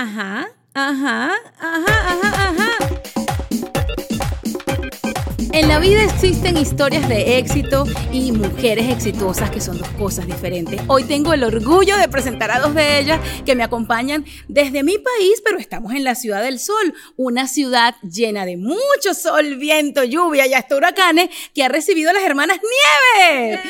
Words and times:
Ajá, 0.00 0.48
ajá, 0.74 1.32
ajá, 1.58 2.08
ajá, 2.08 2.50
ajá. 2.50 2.70
En 5.52 5.66
la 5.66 5.80
vida 5.80 6.04
existen 6.04 6.56
historias 6.56 7.08
de 7.08 7.38
éxito 7.38 7.84
y 8.12 8.30
mujeres 8.30 8.88
exitosas 8.92 9.50
que 9.50 9.60
son 9.60 9.76
dos 9.76 9.88
cosas 9.98 10.24
diferentes. 10.28 10.80
Hoy 10.86 11.02
tengo 11.02 11.32
el 11.32 11.42
orgullo 11.42 11.96
de 11.96 12.08
presentar 12.08 12.52
a 12.52 12.60
dos 12.60 12.76
de 12.76 13.00
ellas 13.00 13.20
que 13.44 13.56
me 13.56 13.64
acompañan 13.64 14.24
desde 14.46 14.84
mi 14.84 14.98
país, 14.98 15.42
pero 15.44 15.58
estamos 15.58 15.92
en 15.92 16.04
la 16.04 16.14
Ciudad 16.14 16.44
del 16.44 16.60
Sol, 16.60 16.94
una 17.16 17.48
ciudad 17.48 17.96
llena 18.02 18.46
de 18.46 18.56
mucho 18.56 19.14
sol, 19.14 19.56
viento, 19.56 20.04
lluvia 20.04 20.46
y 20.46 20.54
hasta 20.54 20.76
huracanes 20.76 21.28
que 21.52 21.64
ha 21.64 21.68
recibido 21.68 22.10
a 22.10 22.12
las 22.12 22.22
hermanas 22.22 22.60
Nieves. 23.18 23.60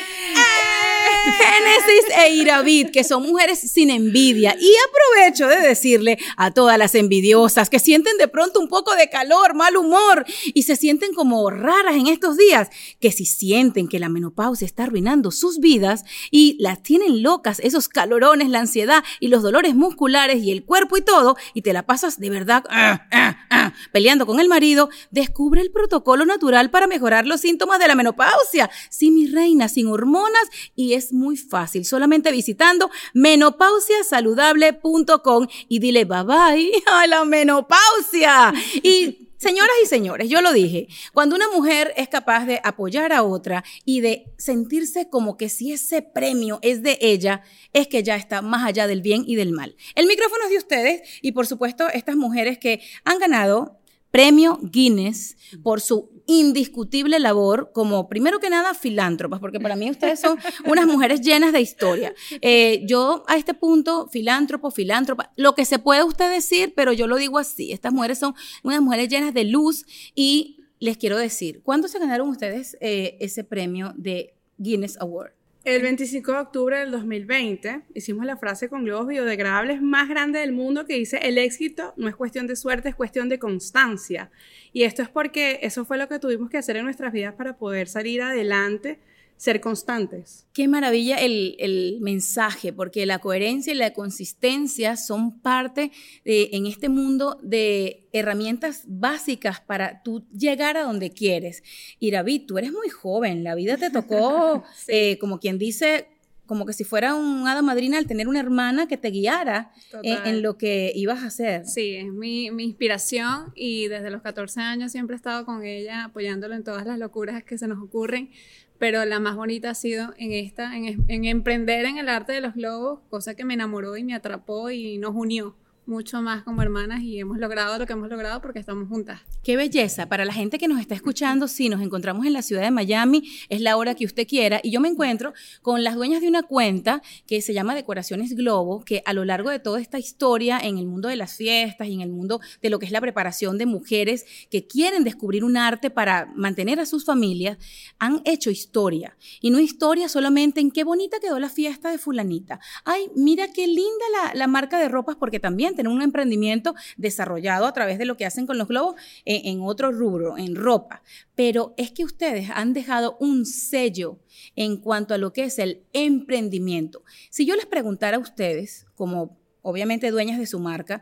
Génesis 1.31 2.17
e 2.17 2.35
Iravid, 2.35 2.89
que 2.91 3.03
son 3.03 3.23
mujeres 3.23 3.59
sin 3.59 3.89
envidia. 3.89 4.55
Y 4.59 4.71
aprovecho 4.87 5.47
de 5.47 5.67
decirle 5.67 6.17
a 6.37 6.51
todas 6.51 6.77
las 6.77 6.95
envidiosas 6.95 7.69
que 7.69 7.79
sienten 7.79 8.17
de 8.17 8.27
pronto 8.27 8.59
un 8.59 8.67
poco 8.67 8.95
de 8.95 9.09
calor, 9.09 9.55
mal 9.55 9.77
humor 9.77 10.25
y 10.53 10.63
se 10.63 10.75
sienten 10.75 11.13
como 11.13 11.49
raras 11.49 11.95
en 11.95 12.07
estos 12.07 12.37
días, 12.37 12.69
que 12.99 13.11
si 13.11 13.25
sienten 13.25 13.87
que 13.87 13.99
la 13.99 14.09
menopausia 14.09 14.65
está 14.65 14.83
arruinando 14.83 15.31
sus 15.31 15.59
vidas 15.59 16.03
y 16.31 16.57
las 16.59 16.81
tienen 16.83 17.23
locas, 17.23 17.59
esos 17.59 17.89
calorones, 17.89 18.49
la 18.49 18.59
ansiedad 18.59 19.03
y 19.19 19.27
los 19.27 19.43
dolores 19.43 19.75
musculares 19.75 20.43
y 20.43 20.51
el 20.51 20.63
cuerpo 20.63 20.97
y 20.97 21.01
todo, 21.01 21.37
y 21.53 21.61
te 21.61 21.73
la 21.73 21.85
pasas 21.85 22.19
de 22.19 22.29
verdad 22.29 22.63
ah, 22.69 23.07
ah, 23.11 23.37
ah, 23.49 23.73
peleando 23.91 24.25
con 24.25 24.39
el 24.39 24.47
marido, 24.47 24.89
descubre 25.11 25.61
el 25.61 25.71
protocolo 25.71 26.25
natural 26.25 26.69
para 26.69 26.87
mejorar 26.87 27.25
los 27.25 27.41
síntomas 27.41 27.79
de 27.79 27.87
la 27.87 27.95
menopausia. 27.95 28.69
Sí, 28.89 29.11
mi 29.11 29.27
reina, 29.27 29.67
sin 29.67 29.87
hormonas 29.87 30.43
y 30.75 30.93
es 30.93 31.13
muy 31.19 31.37
fácil, 31.37 31.85
solamente 31.85 32.31
visitando 32.31 32.89
menopausiasaludable.com 33.13 35.47
y 35.67 35.77
dile 35.79 36.05
bye 36.05 36.23
bye 36.23 36.71
a 36.87 37.05
la 37.07 37.25
menopausia. 37.25 38.53
Y 38.81 39.17
Señoras 39.39 39.71
y 39.81 39.85
señores, 39.85 40.27
yo 40.27 40.41
lo 40.41 40.51
dije, 40.51 40.89
cuando 41.13 41.33
una 41.33 41.47
mujer 41.47 41.93
es 41.95 42.09
capaz 42.09 42.45
de 42.45 42.59
apoyar 42.61 43.13
a 43.13 43.23
otra 43.23 43.63
y 43.85 44.01
de 44.01 44.25
sentirse 44.37 45.09
como 45.09 45.37
que 45.37 45.47
si 45.47 45.71
ese 45.71 46.01
premio 46.01 46.59
es 46.61 46.83
de 46.83 46.97
ella, 46.99 47.43
es 47.71 47.87
que 47.87 48.03
ya 48.03 48.17
está 48.17 48.41
más 48.41 48.67
allá 48.67 48.85
del 48.85 49.01
bien 49.01 49.23
y 49.25 49.37
del 49.37 49.53
mal. 49.53 49.77
El 49.95 50.07
micrófono 50.07 50.43
es 50.43 50.49
de 50.49 50.57
ustedes 50.57 51.01
y 51.21 51.31
por 51.31 51.47
supuesto 51.47 51.87
estas 51.87 52.17
mujeres 52.17 52.57
que 52.57 52.81
han 53.05 53.17
ganado 53.17 53.79
premio 54.11 54.59
Guinness 54.61 55.37
por 55.63 55.79
su 55.79 56.18
indiscutible 56.29 57.19
labor 57.19 57.71
como, 57.73 58.07
primero 58.07 58.39
que 58.39 58.51
nada, 58.51 58.75
filántropas, 58.75 59.39
porque 59.39 59.59
para 59.59 59.75
mí 59.75 59.89
ustedes 59.89 60.19
son 60.19 60.37
unas 60.65 60.85
mujeres 60.85 61.21
llenas 61.21 61.51
de 61.51 61.59
historia. 61.59 62.13
Eh, 62.41 62.83
yo 62.85 63.23
a 63.27 63.35
este 63.35 63.55
punto, 63.55 64.07
filántropo, 64.11 64.69
filántropa, 64.69 65.33
lo 65.35 65.55
que 65.55 65.65
se 65.65 65.79
puede 65.79 66.03
usted 66.03 66.31
decir, 66.31 66.73
pero 66.75 66.93
yo 66.93 67.07
lo 67.07 67.17
digo 67.17 67.39
así, 67.39 67.71
estas 67.71 67.91
mujeres 67.91 68.19
son 68.19 68.35
unas 68.63 68.79
mujeres 68.79 69.09
llenas 69.09 69.33
de 69.33 69.43
luz 69.43 69.85
y 70.13 70.57
les 70.79 70.97
quiero 70.97 71.17
decir, 71.17 71.61
¿cuándo 71.63 71.87
se 71.87 71.97
ganaron 71.97 72.29
ustedes 72.29 72.77
eh, 72.79 73.17
ese 73.19 73.43
premio 73.43 73.93
de 73.97 74.35
Guinness 74.59 74.97
Award? 75.01 75.38
El 75.69 75.83
25 75.83 76.31
de 76.31 76.37
octubre 76.39 76.79
del 76.79 76.89
2020 76.89 77.81
hicimos 77.93 78.25
la 78.25 78.37
frase 78.37 78.69
con 78.69 78.85
globos 78.85 79.05
biodegradables 79.05 79.83
más 79.83 80.09
grande 80.09 80.39
del 80.39 80.51
mundo 80.51 80.87
que 80.87 80.95
dice 80.95 81.19
el 81.21 81.37
éxito 81.37 81.93
no 81.95 82.07
es 82.07 82.15
cuestión 82.15 82.47
de 82.47 82.55
suerte, 82.55 82.89
es 82.89 82.95
cuestión 82.95 83.29
de 83.29 83.37
constancia. 83.37 84.31
Y 84.73 84.81
esto 84.81 85.03
es 85.03 85.09
porque 85.09 85.59
eso 85.61 85.85
fue 85.85 85.99
lo 85.99 86.07
que 86.07 86.17
tuvimos 86.17 86.49
que 86.49 86.57
hacer 86.57 86.77
en 86.77 86.85
nuestras 86.85 87.13
vidas 87.13 87.35
para 87.35 87.55
poder 87.55 87.87
salir 87.87 88.23
adelante 88.23 88.97
ser 89.39 89.61
constantes. 89.61 90.45
Qué 90.51 90.67
maravilla 90.67 91.15
el, 91.15 91.97
mensaje, 92.01 92.73
porque 92.73 93.05
la 93.05 93.19
coherencia 93.19 93.71
y 93.71 93.77
la 93.77 93.93
consistencia 93.93 94.97
son 94.97 95.39
parte 95.39 95.91
de, 96.25 96.49
en 96.51 96.65
este 96.65 96.89
mundo 96.89 97.39
de 97.41 98.09
herramientas 98.11 98.83
básicas 98.85 99.61
para 99.61 100.03
tú 100.03 100.25
llegar 100.37 100.75
a 100.75 100.83
donde 100.83 101.11
quieres. 101.11 101.63
Y 101.99 102.11
David, 102.11 102.47
tú 102.47 102.57
eres 102.57 102.73
muy 102.73 102.89
joven, 102.89 103.45
la 103.45 103.55
vida 103.55 103.77
te 103.77 103.89
tocó, 103.89 104.65
eh, 104.89 105.17
como 105.19 105.39
quien 105.39 105.57
dice, 105.57 106.07
como 106.45 106.65
que 106.65 106.73
si 106.73 106.83
fuera 106.83 107.15
un 107.15 107.47
hada 107.47 107.61
madrina 107.61 107.97
al 107.97 108.07
tener 108.07 108.27
una 108.27 108.41
hermana 108.41 108.89
que 108.89 108.97
te 108.97 109.09
guiara 109.09 109.71
en, 110.03 110.41
lo 110.41 110.57
que 110.57 110.91
ibas 110.95 111.23
a 111.23 111.27
hacer. 111.27 111.65
Sí, 111.65 111.95
es 111.95 112.11
mi, 112.11 112.51
mi, 112.51 112.65
inspiración 112.65 113.53
y 113.55 113.87
desde 113.87 114.09
los 114.09 114.21
14 114.21 114.59
años 114.59 114.91
siempre 114.91 115.13
he 115.13 115.17
estado 115.17 115.45
con 115.45 115.63
ella 115.63 116.05
apoyándolo 116.05 116.55
en 116.55 116.65
todas 116.65 116.85
las 116.85 116.99
locuras 116.99 117.43
que 117.45 117.57
se 117.57 117.67
nos 117.67 117.81
ocurren 117.81 118.31
pero 118.79 119.05
la 119.05 119.19
más 119.19 119.35
bonita 119.35 119.69
ha 119.69 119.75
sido 119.75 120.13
en 120.17 120.31
esta, 120.31 120.75
en, 120.75 121.05
en, 121.07 121.25
emprender 121.25 121.85
en 121.85 121.97
el 121.97 122.09
arte 122.09 122.33
de 122.33 122.41
los 122.41 122.55
globos, 122.55 123.01
cosa 123.09 123.35
que 123.35 123.45
me 123.45 123.53
enamoró 123.53 123.97
y 123.97 124.03
me 124.03 124.15
atrapó 124.15 124.71
y 124.71 124.97
nos 124.97 125.13
unió 125.13 125.55
mucho 125.89 126.21
más 126.21 126.43
como 126.43 126.61
hermanas 126.61 127.01
y 127.01 127.19
hemos 127.19 127.39
logrado 127.39 127.77
lo 127.77 127.85
que 127.85 127.93
hemos 127.93 128.09
logrado 128.09 128.41
porque 128.41 128.59
estamos 128.59 128.87
juntas. 128.87 129.21
Qué 129.43 129.57
belleza. 129.57 130.07
Para 130.07 130.23
la 130.23 130.33
gente 130.33 130.57
que 130.57 130.67
nos 130.67 130.79
está 130.79 130.95
escuchando, 130.95 131.47
sí, 131.47 131.67
nos 131.67 131.81
encontramos 131.81 132.25
en 132.25 132.33
la 132.33 132.41
ciudad 132.41 132.61
de 132.61 132.71
Miami, 132.71 133.29
es 133.49 133.61
la 133.61 133.75
hora 133.75 133.95
que 133.95 134.05
usted 134.05 134.27
quiera, 134.27 134.61
y 134.63 134.71
yo 134.71 134.79
me 134.79 134.87
encuentro 134.87 135.33
con 135.61 135.83
las 135.83 135.95
dueñas 135.95 136.21
de 136.21 136.27
una 136.27 136.43
cuenta 136.43 137.01
que 137.25 137.41
se 137.41 137.53
llama 137.53 137.75
Decoraciones 137.75 138.35
Globo, 138.35 138.83
que 138.85 139.01
a 139.05 139.13
lo 139.13 139.25
largo 139.25 139.49
de 139.49 139.59
toda 139.59 139.81
esta 139.81 139.97
historia 139.97 140.59
en 140.59 140.77
el 140.77 140.85
mundo 140.85 141.09
de 141.09 141.15
las 141.15 141.35
fiestas 141.35 141.87
y 141.87 141.93
en 141.93 142.01
el 142.01 142.09
mundo 142.09 142.39
de 142.61 142.69
lo 142.69 142.79
que 142.79 142.85
es 142.85 142.91
la 142.91 143.01
preparación 143.01 143.57
de 143.57 143.65
mujeres 143.65 144.25
que 144.51 144.67
quieren 144.67 145.03
descubrir 145.03 145.43
un 145.43 145.57
arte 145.57 145.89
para 145.89 146.31
mantener 146.35 146.79
a 146.79 146.85
sus 146.85 147.03
familias, 147.03 147.57
han 147.97 148.21
hecho 148.25 148.51
historia. 148.51 149.17
Y 149.41 149.49
no 149.49 149.59
historia 149.59 150.07
solamente 150.07 150.61
en 150.61 150.71
qué 150.71 150.83
bonita 150.83 151.19
quedó 151.19 151.39
la 151.39 151.49
fiesta 151.49 151.89
de 151.89 151.97
fulanita. 151.97 152.59
Ay, 152.85 153.09
mira 153.15 153.51
qué 153.51 153.65
linda 153.67 154.05
la, 154.13 154.33
la 154.35 154.47
marca 154.47 154.77
de 154.79 154.87
ropas 154.89 155.15
porque 155.15 155.39
también 155.39 155.75
tener 155.79 155.93
un 155.93 156.01
emprendimiento 156.01 156.75
desarrollado 156.97 157.65
a 157.65 157.71
través 157.71 157.97
de 157.97 158.05
lo 158.05 158.17
que 158.17 158.25
hacen 158.25 158.45
con 158.45 158.57
los 158.57 158.67
globos 158.67 158.95
en, 159.23 159.47
en 159.47 159.61
otro 159.61 159.93
rubro, 159.93 160.37
en 160.37 160.55
ropa. 160.55 161.01
Pero 161.35 161.73
es 161.77 161.91
que 161.91 162.03
ustedes 162.03 162.49
han 162.53 162.73
dejado 162.73 163.15
un 163.21 163.45
sello 163.45 164.19
en 164.57 164.75
cuanto 164.75 165.13
a 165.13 165.17
lo 165.17 165.31
que 165.31 165.45
es 165.45 165.57
el 165.57 165.83
emprendimiento. 165.93 167.03
Si 167.29 167.45
yo 167.45 167.55
les 167.55 167.65
preguntara 167.65 168.17
a 168.17 168.19
ustedes, 168.19 168.87
como 168.95 169.39
obviamente 169.61 170.11
dueñas 170.11 170.37
de 170.37 170.47
su 170.47 170.59
marca, 170.59 171.01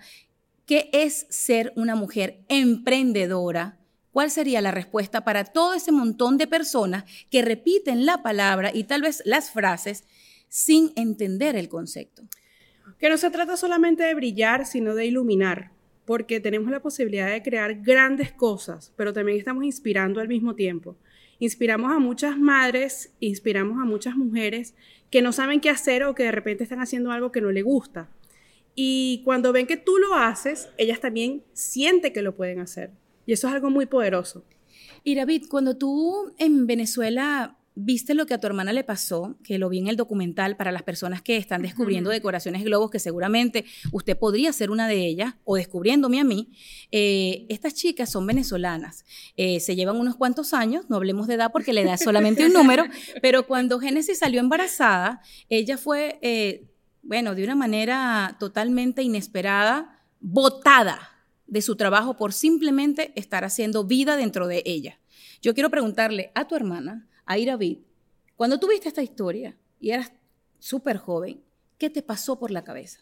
¿qué 0.67 0.91
es 0.93 1.25
ser 1.31 1.73
una 1.75 1.95
mujer 1.95 2.43
emprendedora? 2.49 3.79
¿Cuál 4.11 4.29
sería 4.29 4.61
la 4.61 4.71
respuesta 4.71 5.23
para 5.23 5.43
todo 5.43 5.73
ese 5.73 5.91
montón 5.91 6.37
de 6.37 6.45
personas 6.45 7.05
que 7.31 7.41
repiten 7.41 8.05
la 8.05 8.21
palabra 8.21 8.71
y 8.71 8.83
tal 8.83 9.01
vez 9.01 9.23
las 9.25 9.49
frases 9.49 10.03
sin 10.49 10.93
entender 10.95 11.55
el 11.55 11.67
concepto? 11.67 12.27
Que 12.99 13.09
no 13.09 13.17
se 13.17 13.29
trata 13.29 13.57
solamente 13.57 14.03
de 14.03 14.13
brillar, 14.13 14.65
sino 14.65 14.95
de 14.95 15.05
iluminar, 15.05 15.71
porque 16.05 16.39
tenemos 16.39 16.71
la 16.71 16.81
posibilidad 16.81 17.31
de 17.31 17.41
crear 17.41 17.81
grandes 17.81 18.31
cosas, 18.31 18.93
pero 18.95 19.13
también 19.13 19.37
estamos 19.37 19.63
inspirando 19.63 20.19
al 20.19 20.27
mismo 20.27 20.55
tiempo. 20.55 20.97
Inspiramos 21.39 21.91
a 21.91 21.99
muchas 21.99 22.37
madres, 22.37 23.13
inspiramos 23.19 23.79
a 23.81 23.85
muchas 23.85 24.15
mujeres 24.15 24.73
que 25.11 25.21
no 25.21 25.31
saben 25.31 25.59
qué 25.59 25.69
hacer 25.69 26.03
o 26.03 26.15
que 26.15 26.23
de 26.23 26.31
repente 26.31 26.63
están 26.63 26.81
haciendo 26.81 27.11
algo 27.11 27.31
que 27.31 27.41
no 27.41 27.51
les 27.51 27.63
gusta. 27.63 28.09
Y 28.75 29.21
cuando 29.23 29.53
ven 29.53 29.67
que 29.67 29.77
tú 29.77 29.97
lo 29.97 30.15
haces, 30.15 30.69
ellas 30.77 30.99
también 30.99 31.43
sienten 31.53 32.13
que 32.13 32.21
lo 32.21 32.35
pueden 32.35 32.59
hacer. 32.59 32.91
Y 33.25 33.33
eso 33.33 33.47
es 33.47 33.53
algo 33.53 33.69
muy 33.69 33.85
poderoso. 33.85 34.45
Y 35.03 35.15
David, 35.15 35.45
cuando 35.49 35.77
tú 35.77 36.33
en 36.37 36.67
Venezuela 36.67 37.56
viste 37.79 38.15
lo 38.15 38.25
que 38.25 38.33
a 38.33 38.39
tu 38.39 38.47
hermana 38.47 38.73
le 38.73 38.83
pasó, 38.83 39.37
que 39.43 39.59
lo 39.59 39.69
vi 39.69 39.77
en 39.77 39.87
el 39.87 39.95
documental 39.95 40.57
para 40.57 40.71
las 40.71 40.81
personas 40.81 41.21
que 41.21 41.37
están 41.37 41.61
descubriendo 41.61 42.09
decoraciones 42.09 42.63
globos, 42.63 42.89
que 42.89 42.97
seguramente 42.97 43.65
usted 43.91 44.17
podría 44.17 44.51
ser 44.51 44.71
una 44.71 44.87
de 44.87 45.05
ellas, 45.05 45.35
o 45.43 45.55
descubriéndome 45.55 46.19
a 46.19 46.23
mí. 46.23 46.49
Eh, 46.91 47.45
estas 47.49 47.75
chicas 47.75 48.11
son 48.11 48.25
venezolanas, 48.25 49.05
eh, 49.35 49.59
se 49.59 49.75
llevan 49.75 49.97
unos 49.97 50.15
cuantos 50.15 50.53
años, 50.53 50.89
no 50.89 50.95
hablemos 50.95 51.27
de 51.27 51.35
edad 51.35 51.51
porque 51.51 51.71
la 51.71 51.81
edad 51.81 51.93
es 51.93 52.01
solamente 52.01 52.45
un 52.45 52.53
número, 52.53 52.83
pero 53.21 53.45
cuando 53.45 53.79
Génesis 53.79 54.19
salió 54.19 54.39
embarazada, 54.39 55.21
ella 55.47 55.77
fue, 55.77 56.17
eh, 56.23 56.71
bueno, 57.03 57.35
de 57.35 57.43
una 57.43 57.55
manera 57.55 58.37
totalmente 58.39 59.03
inesperada, 59.03 60.01
botada 60.19 61.11
de 61.45 61.61
su 61.61 61.75
trabajo 61.75 62.17
por 62.17 62.33
simplemente 62.33 63.13
estar 63.15 63.45
haciendo 63.45 63.83
vida 63.85 64.17
dentro 64.17 64.47
de 64.47 64.63
ella. 64.65 64.99
Yo 65.43 65.53
quiero 65.53 65.69
preguntarle 65.69 66.31
a 66.33 66.47
tu 66.47 66.55
hermana, 66.55 67.07
a 67.27 67.37
Iravid, 67.37 67.79
cuando 68.35 68.59
tuviste 68.59 68.87
esta 68.87 69.03
historia 69.03 69.55
y 69.79 69.91
eras 69.91 70.11
súper 70.57 70.97
joven, 70.97 71.41
¿qué 71.77 71.89
te 71.89 72.01
pasó 72.01 72.39
por 72.39 72.49
la 72.49 72.63
cabeza? 72.63 73.01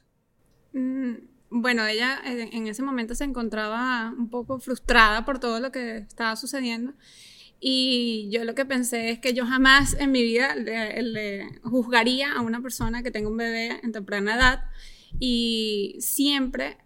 Mm, 0.73 1.13
bueno, 1.49 1.85
ella 1.85 2.19
en 2.25 2.67
ese 2.67 2.83
momento 2.83 3.15
se 3.15 3.23
encontraba 3.23 4.13
un 4.17 4.29
poco 4.29 4.59
frustrada 4.59 5.23
por 5.23 5.39
todo 5.39 5.59
lo 5.59 5.71
que 5.71 5.97
estaba 5.97 6.35
sucediendo. 6.35 6.93
Y 7.59 8.29
yo 8.31 8.43
lo 8.43 8.55
que 8.55 8.65
pensé 8.65 9.09
es 9.09 9.19
que 9.19 9.33
yo 9.33 9.45
jamás 9.45 9.95
en 9.99 10.11
mi 10.11 10.21
vida 10.21 10.55
le, 10.55 11.59
juzgaría 11.63 12.33
a 12.33 12.41
una 12.41 12.61
persona 12.61 13.01
que 13.01 13.11
tenga 13.11 13.29
un 13.29 13.37
bebé 13.37 13.79
en 13.81 13.91
temprana 13.91 14.35
edad 14.35 14.63
y 15.19 15.95
siempre 15.99 16.77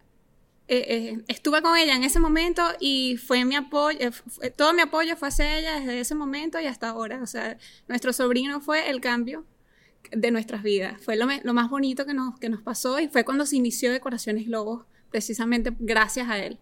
eh, 0.72 0.86
eh, 0.88 1.24
estuve 1.28 1.64
con 1.64 1.76
ella 1.76 1.96
en 1.96 2.04
ese 2.04 2.20
momento 2.20 2.64
y 2.80 3.18
fue 3.18 3.44
mi 3.44 3.56
apoyo, 3.56 3.98
eh, 4.00 4.52
todo 4.52 4.72
mi 4.72 4.84
apoyo 4.84 5.18
fue 5.18 5.30
hacia 5.30 5.58
ella 5.58 5.80
desde 5.80 6.00
ese 6.00 6.14
momento 6.14 6.60
y 6.60 6.68
hasta 6.68 6.90
ahora. 6.90 7.24
O 7.24 7.26
sea, 7.26 7.58
nuestro 7.88 8.14
sobrino 8.14 8.62
fue 8.62 8.88
el 8.88 9.02
cambio 9.02 9.46
de 10.12 10.30
nuestras 10.30 10.62
vidas. 10.62 11.02
Fue 11.02 11.16
lo, 11.16 11.26
más 11.56 11.70
bonito 11.72 12.06
que 12.06 12.14
nos, 12.14 12.62
pasó 12.62 13.00
y 13.00 13.08
fue 13.08 13.26
cuando 13.26 13.48
se 13.48 13.56
inició 13.56 13.92
Decoraciones 13.92 14.46
Globos 14.46 14.86
precisamente 15.10 15.76
gracias 15.80 16.30
a 16.30 16.38
él. 16.38 16.60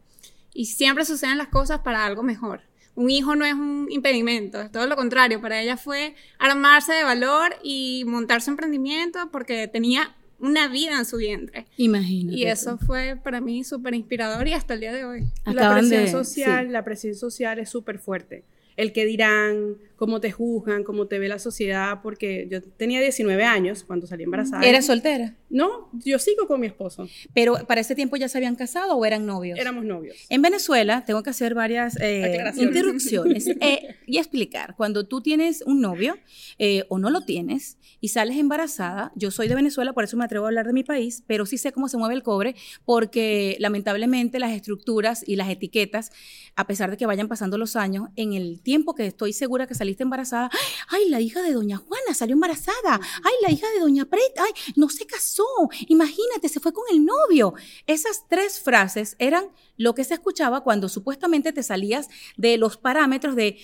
Y 0.54 0.68
siempre 0.68 1.04
suceden 1.04 1.38
las 1.38 1.50
cosas 1.50 1.80
para 1.80 2.06
algo 2.06 2.24
mejor. 2.24 2.62
Un 2.96 3.10
hijo 3.10 3.36
no 3.36 3.44
es 3.44 3.56
un 3.56 3.88
impedimento, 3.90 4.72
todo 4.72 4.88
lo 4.88 4.96
contrario. 4.96 5.42
Para 5.42 5.62
ella 5.62 5.76
fue 5.76 6.16
armarse 6.40 6.94
de 6.94 7.04
valor 7.04 7.58
y 7.62 8.04
montar 8.08 8.42
su 8.42 8.52
emprendimiento 8.52 9.30
porque 9.32 9.68
tenía 9.68 10.16
una 10.40 10.68
vida 10.68 10.98
en 10.98 11.06
su 11.06 11.18
vientre. 11.18 11.66
Imagínate. 11.78 12.38
Y 12.38 12.46
eso 12.46 12.78
fue 12.78 13.20
para 13.24 13.42
mí 13.42 13.64
súper 13.64 13.94
inspirador 13.94 14.48
y 14.48 14.54
hasta 14.54 14.74
el 14.74 14.82
día 14.82 14.94
de 14.94 15.06
hoy. 15.06 15.28
la 15.46 15.74
presión 15.74 16.08
social, 16.08 16.72
la 16.72 16.84
presión 16.84 17.16
social 17.16 17.60
es 17.60 17.70
súper 17.70 18.00
fuerte 18.00 18.44
el 18.78 18.94
que 18.94 19.06
dirán, 19.06 19.78
cómo 19.98 20.22
te 20.22 20.32
juzgan, 20.32 20.84
cómo 20.84 21.08
te 21.08 21.20
ve 21.20 21.28
la 21.28 21.40
sociedad, 21.40 22.00
porque 22.02 22.48
yo 22.50 22.62
tenía 22.62 23.02
19 23.02 23.44
años 23.44 23.84
cuando 23.84 24.08
salí 24.08 24.24
embarazada. 24.24 24.64
¿Eras 24.64 24.86
soltera? 24.86 25.36
No, 25.50 25.90
yo 25.94 26.20
sigo 26.20 26.48
con 26.48 26.60
mi 26.60 26.68
esposo. 26.68 27.08
¿Pero 27.34 27.56
para 27.68 27.82
ese 27.82 27.96
tiempo 27.96 28.16
ya 28.16 28.30
se 28.30 28.38
habían 28.38 28.56
casado 28.56 28.96
o 28.96 29.06
eran 29.06 29.26
novios? 29.26 29.58
Éramos 29.58 29.86
novios. 29.86 30.16
En 30.30 30.42
Venezuela, 30.42 31.04
tengo 31.06 31.24
que 31.24 31.32
hacer 31.32 31.56
varias 31.56 31.98
eh, 32.00 32.44
interrupciones 32.58 33.48
eh, 33.62 33.96
y 34.06 34.18
explicar. 34.20 34.76
Cuando 34.76 35.08
tú 35.08 35.22
tienes 35.22 35.64
un 35.66 35.82
novio 35.82 36.18
eh, 36.60 36.84
o 36.90 37.00
no 37.00 37.10
lo 37.10 37.22
tienes 37.22 37.78
y 38.00 38.10
sales 38.10 38.38
embarazada, 38.38 39.12
yo 39.16 39.32
soy 39.32 39.48
de 39.48 39.56
Venezuela, 39.56 39.94
por 39.94 40.04
eso 40.04 40.16
me 40.16 40.26
atrevo 40.26 40.46
a 40.46 40.50
hablar 40.50 40.68
de 40.68 40.74
mi 40.74 40.84
país, 40.84 41.24
pero 41.26 41.46
sí 41.48 41.58
sé 41.58 41.72
cómo 41.72 41.90
se 41.90 41.98
mueve 41.98 42.14
el 42.14 42.24
cobre, 42.24 42.56
porque 42.86 43.56
lamentablemente 43.60 44.38
las 44.40 44.52
estructuras 44.52 45.24
y 45.28 45.38
las 45.38 45.50
etiquetas, 45.50 46.12
a 46.56 46.68
pesar 46.68 46.92
de 46.92 46.98
que 46.98 47.08
vayan 47.08 47.28
pasando 47.28 47.58
los 47.58 47.76
años, 47.76 48.10
en 48.16 48.34
el 48.34 48.62
tiempo 48.62 48.94
que 48.94 49.08
estoy 49.08 49.34
segura 49.34 49.66
que 49.66 49.74
saliste 49.88 50.04
embarazada, 50.04 50.50
ay, 50.90 51.10
la 51.10 51.22
hija 51.22 51.42
de 51.42 51.54
doña 51.54 51.78
Juana 51.78 52.14
salió 52.14 52.34
embarazada, 52.34 53.00
ay, 53.24 53.34
la 53.42 53.52
hija 53.52 53.68
de 53.74 53.80
doña 53.80 54.04
Pret, 54.04 54.34
ay, 54.38 54.52
no 54.76 54.90
se 54.90 55.06
casó, 55.06 55.46
imagínate, 55.88 56.50
se 56.50 56.60
fue 56.60 56.74
con 56.74 56.84
el 56.92 57.06
novio. 57.06 57.54
Esas 57.86 58.28
tres 58.28 58.60
frases 58.60 59.16
eran 59.18 59.46
lo 59.78 59.96
que 59.96 60.04
se 60.04 60.16
escuchaba 60.16 60.62
cuando 60.62 60.90
supuestamente 60.90 61.54
te 61.54 61.64
salías 61.64 62.10
de 62.36 62.58
los 62.58 62.76
parámetros 62.76 63.38
de 63.38 63.60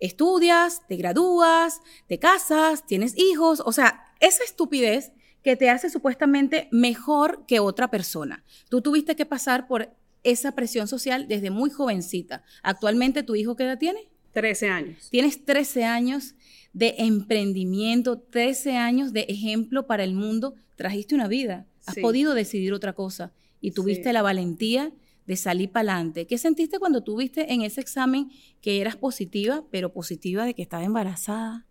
estudias, 0.00 0.86
te 0.88 0.96
gradúas, 0.96 1.82
te 2.06 2.18
casas, 2.18 2.86
tienes 2.86 3.12
hijos, 3.18 3.62
o 3.66 3.72
sea, 3.72 4.04
esa 4.20 4.44
estupidez 4.44 5.12
que 5.42 5.54
te 5.54 5.68
hace 5.68 5.90
supuestamente 5.90 6.68
mejor 6.72 7.44
que 7.46 7.60
otra 7.60 7.90
persona. 7.90 8.42
Tú 8.70 8.80
tuviste 8.80 9.16
que 9.16 9.26
pasar 9.26 9.68
por 9.68 9.94
esa 10.22 10.52
presión 10.52 10.88
social 10.88 11.28
desde 11.28 11.50
muy 11.50 11.68
jovencita. 11.68 12.42
Actualmente, 12.62 13.22
¿tu 13.22 13.34
hijo 13.34 13.54
qué 13.54 13.64
edad 13.64 13.78
tiene? 13.78 14.08
13 14.32 14.68
años. 14.68 15.08
Tienes 15.10 15.44
13 15.44 15.84
años 15.84 16.34
de 16.72 16.94
emprendimiento, 16.98 18.18
13 18.18 18.76
años 18.76 19.12
de 19.12 19.26
ejemplo 19.28 19.86
para 19.86 20.04
el 20.04 20.14
mundo. 20.14 20.54
Trajiste 20.76 21.14
una 21.14 21.28
vida, 21.28 21.66
has 21.86 21.96
podido 21.96 22.34
decidir 22.34 22.72
otra 22.72 22.92
cosa 22.92 23.32
y 23.60 23.72
tuviste 23.72 24.12
la 24.12 24.22
valentía 24.22 24.92
de 25.26 25.36
salir 25.36 25.70
para 25.70 25.92
adelante. 25.92 26.26
¿Qué 26.26 26.38
sentiste 26.38 26.78
cuando 26.78 27.02
tuviste 27.02 27.52
en 27.52 27.62
ese 27.62 27.80
examen 27.80 28.30
que 28.62 28.80
eras 28.80 28.96
positiva, 28.96 29.64
pero 29.70 29.92
positiva 29.92 30.44
de 30.46 30.54
que 30.54 30.62
estaba 30.62 30.84
embarazada? 30.84 31.66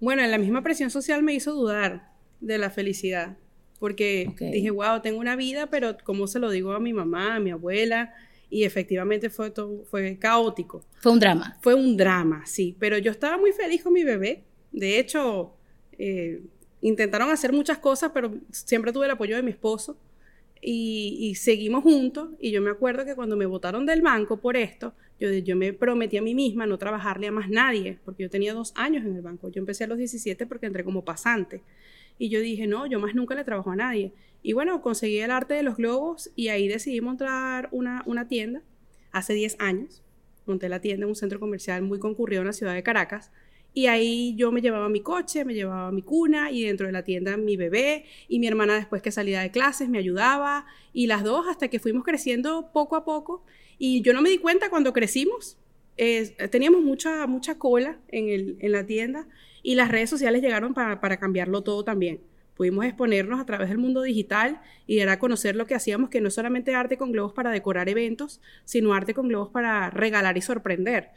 Bueno, 0.00 0.24
la 0.26 0.38
misma 0.38 0.62
presión 0.62 0.90
social 0.90 1.22
me 1.22 1.34
hizo 1.34 1.54
dudar 1.54 2.12
de 2.40 2.58
la 2.58 2.70
felicidad, 2.70 3.36
porque 3.80 4.32
dije, 4.52 4.70
wow, 4.70 5.00
tengo 5.02 5.18
una 5.18 5.34
vida, 5.34 5.70
pero 5.70 5.96
¿cómo 6.04 6.26
se 6.26 6.38
lo 6.38 6.50
digo 6.50 6.72
a 6.72 6.80
mi 6.80 6.92
mamá, 6.92 7.36
a 7.36 7.40
mi 7.40 7.50
abuela? 7.50 8.14
Y 8.50 8.64
efectivamente 8.64 9.30
fue, 9.30 9.50
todo, 9.50 9.84
fue 9.84 10.18
caótico. 10.18 10.84
Fue 11.00 11.12
un 11.12 11.20
drama. 11.20 11.58
Fue 11.60 11.74
un 11.74 11.96
drama, 11.96 12.44
sí, 12.46 12.76
pero 12.78 12.98
yo 12.98 13.10
estaba 13.10 13.36
muy 13.36 13.52
feliz 13.52 13.82
con 13.82 13.92
mi 13.92 14.04
bebé. 14.04 14.44
De 14.72 14.98
hecho, 14.98 15.54
eh, 15.98 16.42
intentaron 16.80 17.30
hacer 17.30 17.52
muchas 17.52 17.78
cosas, 17.78 18.10
pero 18.12 18.34
siempre 18.50 18.92
tuve 18.92 19.06
el 19.06 19.12
apoyo 19.12 19.36
de 19.36 19.42
mi 19.42 19.50
esposo 19.50 19.96
y, 20.60 21.34
seguimos 21.36 21.82
juntos. 21.82 22.30
Y 22.40 22.50
yo 22.50 22.62
me 22.62 22.70
acuerdo 22.70 23.04
que 23.04 23.14
cuando 23.14 23.36
me 23.36 23.46
votaron 23.46 23.86
del 23.86 24.02
banco 24.02 24.38
por 24.38 24.56
esto, 24.56 24.94
yo, 25.20 25.30
yo 25.32 25.56
me 25.56 25.72
prometí 25.72 26.16
a 26.16 26.22
mí 26.22 26.34
misma 26.34 26.66
no 26.66 26.78
trabajarle 26.78 27.28
a 27.28 27.32
más 27.32 27.48
nadie, 27.48 27.98
porque 28.04 28.24
yo 28.24 28.30
tenía 28.30 28.54
dos 28.54 28.72
años 28.76 29.04
en 29.04 29.16
el 29.16 29.22
banco. 29.22 29.50
Yo 29.50 29.60
empecé 29.60 29.84
a 29.84 29.86
los 29.86 29.98
17 29.98 30.46
porque 30.46 30.66
entré 30.66 30.84
como 30.84 31.04
pasante. 31.04 31.62
Y 32.18 32.28
yo 32.28 32.40
dije, 32.40 32.66
no, 32.66 32.86
yo 32.86 33.00
más 33.00 33.14
nunca 33.14 33.34
le 33.34 33.44
trabajo 33.44 33.70
a 33.70 33.76
nadie. 33.76 34.12
Y 34.42 34.52
bueno, 34.52 34.82
conseguí 34.82 35.18
el 35.18 35.30
arte 35.30 35.54
de 35.54 35.62
los 35.62 35.76
globos 35.76 36.30
y 36.36 36.48
ahí 36.48 36.68
decidí 36.68 37.00
montar 37.00 37.68
una, 37.72 38.02
una 38.06 38.28
tienda 38.28 38.62
hace 39.10 39.32
10 39.32 39.56
años. 39.58 40.02
Monté 40.46 40.68
la 40.68 40.80
tienda 40.80 41.04
en 41.04 41.08
un 41.08 41.16
centro 41.16 41.40
comercial 41.40 41.82
muy 41.82 41.98
concurrido 41.98 42.42
en 42.42 42.48
la 42.48 42.52
ciudad 42.52 42.74
de 42.74 42.82
Caracas. 42.82 43.32
Y 43.72 43.86
ahí 43.86 44.34
yo 44.36 44.52
me 44.52 44.60
llevaba 44.60 44.88
mi 44.88 45.00
coche, 45.00 45.44
me 45.44 45.54
llevaba 45.54 45.90
mi 45.90 46.02
cuna 46.02 46.52
y 46.52 46.64
dentro 46.64 46.86
de 46.86 46.92
la 46.92 47.02
tienda 47.02 47.36
mi 47.36 47.56
bebé 47.56 48.04
y 48.28 48.38
mi 48.38 48.46
hermana 48.46 48.76
después 48.76 49.02
que 49.02 49.10
salía 49.10 49.40
de 49.40 49.50
clases 49.50 49.88
me 49.88 49.98
ayudaba 49.98 50.66
y 50.92 51.08
las 51.08 51.24
dos 51.24 51.48
hasta 51.48 51.68
que 51.68 51.80
fuimos 51.80 52.04
creciendo 52.04 52.70
poco 52.72 52.94
a 52.96 53.04
poco. 53.04 53.44
Y 53.78 54.02
yo 54.02 54.12
no 54.12 54.22
me 54.22 54.30
di 54.30 54.38
cuenta 54.38 54.70
cuando 54.70 54.92
crecimos. 54.92 55.58
teníamos 55.96 56.82
mucha, 56.82 57.26
mucha 57.26 57.58
cola 57.58 57.98
en, 58.08 58.28
el, 58.28 58.56
en 58.60 58.72
la 58.72 58.84
tienda 58.86 59.26
y 59.64 59.74
las 59.74 59.90
redes 59.90 60.10
sociales 60.10 60.42
llegaron 60.42 60.74
para, 60.74 61.00
para 61.00 61.16
cambiarlo 61.16 61.62
todo 61.62 61.82
también. 61.82 62.20
Pudimos 62.54 62.84
exponernos 62.84 63.40
a 63.40 63.46
través 63.46 63.68
del 63.68 63.78
mundo 63.78 64.02
digital 64.02 64.60
y 64.86 64.98
dar 64.98 65.08
a 65.08 65.18
conocer 65.18 65.56
lo 65.56 65.66
que 65.66 65.74
hacíamos, 65.74 66.10
que 66.10 66.20
no 66.20 66.30
solamente 66.30 66.76
arte 66.76 66.96
con 66.96 67.10
globos 67.10 67.32
para 67.32 67.50
decorar 67.50 67.88
eventos, 67.88 68.40
sino 68.64 68.94
arte 68.94 69.14
con 69.14 69.26
globos 69.26 69.48
para 69.48 69.90
regalar 69.90 70.36
y 70.36 70.42
sorprender. 70.42 71.08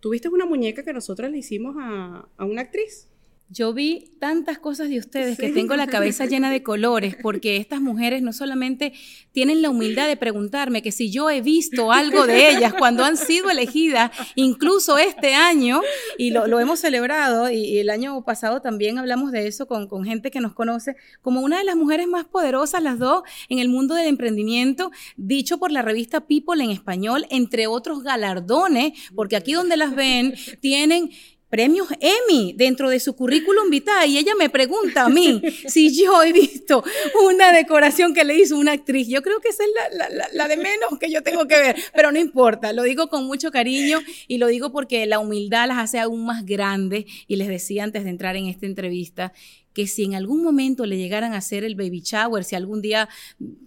¿Tuviste 0.00 0.30
una 0.30 0.46
muñeca 0.46 0.84
que 0.84 0.94
nosotros 0.94 1.30
le 1.30 1.38
hicimos 1.38 1.76
a, 1.78 2.28
a 2.38 2.44
una 2.46 2.62
actriz? 2.62 3.10
Yo 3.48 3.72
vi 3.72 4.12
tantas 4.18 4.58
cosas 4.58 4.88
de 4.88 4.98
ustedes 4.98 5.38
que 5.38 5.50
tengo 5.50 5.76
la 5.76 5.86
cabeza 5.86 6.26
llena 6.26 6.50
de 6.50 6.64
colores, 6.64 7.16
porque 7.22 7.58
estas 7.58 7.80
mujeres 7.80 8.20
no 8.20 8.32
solamente 8.32 8.92
tienen 9.30 9.62
la 9.62 9.70
humildad 9.70 10.08
de 10.08 10.16
preguntarme 10.16 10.82
que 10.82 10.90
si 10.90 11.12
yo 11.12 11.30
he 11.30 11.40
visto 11.42 11.92
algo 11.92 12.26
de 12.26 12.50
ellas 12.50 12.74
cuando 12.76 13.04
han 13.04 13.16
sido 13.16 13.48
elegidas, 13.48 14.10
incluso 14.34 14.98
este 14.98 15.34
año, 15.34 15.80
y 16.18 16.30
lo, 16.30 16.58
hemos 16.58 16.80
celebrado, 16.80 17.48
y, 17.48 17.78
el 17.78 17.90
año 17.90 18.24
pasado 18.24 18.62
también 18.62 18.98
hablamos 18.98 19.30
de 19.30 19.46
eso 19.46 19.68
con, 19.68 19.86
con 19.86 20.04
gente 20.04 20.32
que 20.32 20.40
nos 20.40 20.52
conoce, 20.52 20.96
como 21.22 21.40
una 21.40 21.58
de 21.58 21.64
las 21.64 21.76
mujeres 21.76 22.08
más 22.08 22.24
poderosas, 22.24 22.82
las 22.82 22.98
dos, 22.98 23.22
en 23.48 23.60
el 23.60 23.68
mundo 23.68 23.94
del 23.94 24.06
emprendimiento, 24.06 24.90
dicho 25.16 25.58
por 25.58 25.70
la 25.70 25.82
revista 25.82 26.26
People 26.26 26.64
en 26.64 26.70
español, 26.70 27.26
entre 27.30 27.68
otros 27.68 28.02
galardones, 28.02 28.92
porque 29.14 29.36
aquí 29.36 29.52
donde 29.52 29.76
las 29.76 29.94
ven, 29.94 30.34
tienen 30.60 31.10
premios 31.48 31.88
Emmy 32.00 32.54
dentro 32.56 32.90
de 32.90 33.00
su 33.00 33.14
currículum 33.14 33.70
vitae. 33.70 34.08
Y 34.08 34.18
ella 34.18 34.34
me 34.38 34.50
pregunta 34.50 35.04
a 35.04 35.08
mí 35.08 35.40
si 35.66 35.96
yo 35.96 36.22
he 36.22 36.32
visto 36.32 36.84
una 37.24 37.52
decoración 37.52 38.14
que 38.14 38.24
le 38.24 38.36
hizo 38.36 38.56
una 38.56 38.72
actriz. 38.72 39.08
Yo 39.08 39.22
creo 39.22 39.40
que 39.40 39.48
esa 39.48 39.64
es 39.64 40.30
la, 40.32 40.48
de 40.48 40.56
menos 40.56 40.98
que 41.00 41.10
yo 41.10 41.22
tengo 41.22 41.46
que 41.46 41.58
ver, 41.58 41.76
pero 41.94 42.12
no 42.12 42.18
importa, 42.18 42.72
lo 42.72 42.82
digo 42.82 43.08
con 43.08 43.26
mucho 43.26 43.50
cariño 43.50 44.00
y 44.28 44.38
lo 44.38 44.46
digo 44.46 44.72
porque 44.72 45.06
la 45.06 45.18
humildad 45.18 45.68
las 45.68 45.78
hace 45.78 45.98
aún 45.98 46.24
más 46.26 46.44
grandes. 46.44 47.04
Y 47.26 47.36
les 47.36 47.48
decía 47.48 47.84
antes 47.84 48.04
de 48.04 48.10
entrar 48.10 48.36
en 48.36 48.46
esta 48.46 48.66
entrevista 48.66 49.32
que 49.76 49.86
si 49.86 50.04
en 50.04 50.14
algún 50.14 50.42
momento 50.42 50.86
le 50.86 50.96
llegaran 50.96 51.34
a 51.34 51.36
hacer 51.36 51.62
el 51.62 51.74
baby 51.74 52.00
shower, 52.00 52.44
si 52.44 52.56
algún 52.56 52.80
día 52.80 53.10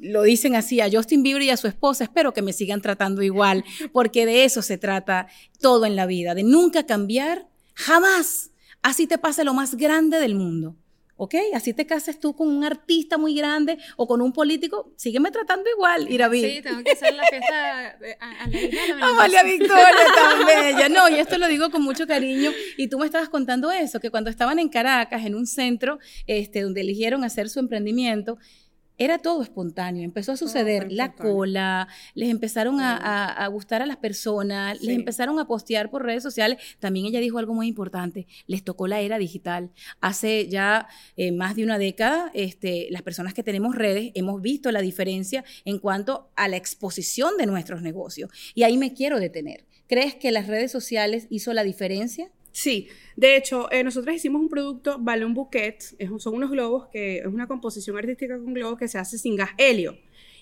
lo 0.02 0.24
dicen 0.24 0.56
así 0.56 0.82
a 0.82 0.90
Justin 0.92 1.22
Bieber 1.22 1.44
y 1.44 1.52
a 1.52 1.58
su 1.58 1.68
esposa, 1.68 2.06
espero 2.06 2.34
que 2.34 2.42
me 2.42 2.52
sigan 2.52 2.82
tratando 2.82 3.22
igual, 3.22 3.64
porque 3.94 4.26
de 4.26 4.44
eso 4.44 4.64
se 4.64 4.80
trata 4.80 5.28
todo 5.62 5.86
en 5.86 5.96
la 5.96 6.08
vida, 6.08 6.34
de 6.34 6.42
nunca 6.42 6.88
cambiar 6.88 7.48
Jamás. 7.80 8.52
Así 8.82 9.08
te 9.08 9.18
pase 9.18 9.44
lo 9.44 9.54
más 9.54 9.76
grande 9.76 10.20
del 10.20 10.36
mundo. 10.36 10.76
¿Ok? 11.16 11.36
Así 11.54 11.74
te 11.74 11.86
cases 11.86 12.18
tú 12.18 12.34
con 12.34 12.48
un 12.48 12.64
artista 12.64 13.18
muy 13.18 13.36
grande 13.36 13.78
o 13.98 14.08
con 14.08 14.22
un 14.22 14.32
político, 14.32 14.94
sígueme 14.96 15.32
tratando 15.32 15.70
igual, 15.70 16.10
Iraví. 16.10 16.42
Sí, 16.42 16.62
tengo 16.62 16.82
que 16.82 16.92
hacer 16.92 17.14
la 17.14 17.24
fiesta 17.24 17.98
a, 18.22 18.48
la 18.48 18.58
hija 18.58 18.96
de 18.96 19.02
Amalia 19.02 19.44
Victoria 19.44 20.06
tan 20.16 20.46
bella. 20.46 20.88
No, 20.88 21.10
y 21.10 21.20
esto 21.20 21.38
lo 21.38 21.50
digo 21.50 21.72
con 21.72 21.82
mucho 21.82 22.08
cariño. 22.08 22.52
Y 22.78 22.88
tú 22.88 23.00
me 23.00 23.06
estabas 23.06 23.28
contando 23.28 23.70
eso, 23.70 24.00
que 24.00 24.10
cuando 24.10 24.30
estaban 24.30 24.60
en 24.60 24.70
Caracas, 24.70 25.26
en 25.26 25.36
un 25.36 25.46
centro 25.46 26.00
este, 26.26 26.62
donde 26.62 26.82
eligieron 26.82 27.26
hacer 27.26 27.50
su 27.50 27.60
emprendimiento, 27.60 28.38
era 29.00 29.18
todo 29.18 29.42
espontáneo, 29.42 30.04
empezó 30.04 30.34
a 30.34 30.38
suceder 30.38 30.92
la 30.92 31.14
cola, 31.14 31.88
les 32.14 32.30
empezaron 32.30 32.80
a, 32.82 33.48
gustar 33.48 33.82
a 33.82 33.86
las 33.86 33.98
personas, 33.98 34.80
les 34.82 34.96
empezaron 34.96 35.40
a 35.40 35.48
postear 35.48 35.90
por 35.90 36.04
redes 36.04 36.22
sociales. 36.22 36.60
También 36.80 37.06
ella 37.06 37.20
dijo 37.20 37.40
algo 37.40 37.54
muy 37.54 37.68
importante, 37.68 38.28
les 38.46 38.64
tocó 38.64 38.88
la 38.88 39.00
era 39.00 39.18
digital. 39.18 39.72
Hace 40.02 40.50
ya 40.50 40.88
eh, 41.16 41.32
más 41.32 41.56
de 41.56 41.64
una 41.64 41.78
década, 41.78 42.30
este, 42.34 42.88
las 42.92 43.02
personas 43.02 43.34
que 43.34 43.42
tenemos 43.42 43.76
redes 43.76 44.12
hemos 44.16 44.42
visto 44.42 44.72
la 44.72 44.82
diferencia 44.82 45.46
en 45.64 45.80
cuanto 45.80 46.30
a 46.36 46.50
la 46.50 46.58
exposición 46.58 47.38
de 47.38 47.46
nuestros 47.46 47.82
negocios. 47.82 48.30
Y 48.54 48.64
ahí 48.64 48.78
me 48.78 48.94
quiero 48.94 49.20
detener. 49.20 49.66
¿Crees 49.88 50.14
que 50.14 50.32
las 50.32 50.48
redes 50.48 50.72
sociales 50.72 51.26
hizo 51.30 51.54
la 51.54 51.64
diferencia? 51.64 52.32
Sí, 52.52 52.88
de 53.16 53.36
hecho, 53.36 53.72
eh, 53.72 53.84
nosotros 53.84 54.16
hicimos 54.16 54.42
un 54.42 54.50
producto, 54.50 54.98
Balloon 55.00 55.34
Bouquet, 55.34 55.82
son 56.18 56.36
unos 56.36 56.50
globos 56.50 56.88
que 56.88 57.20
es 57.20 57.26
una 57.26 57.48
composición 57.48 57.98
artística 57.98 58.38
con 58.38 58.54
globos 58.54 58.80
que 58.80 58.88
se 58.88 58.98
hace 58.98 59.18
sin 59.18 59.36
gas 59.36 59.52
helio. 59.58 59.98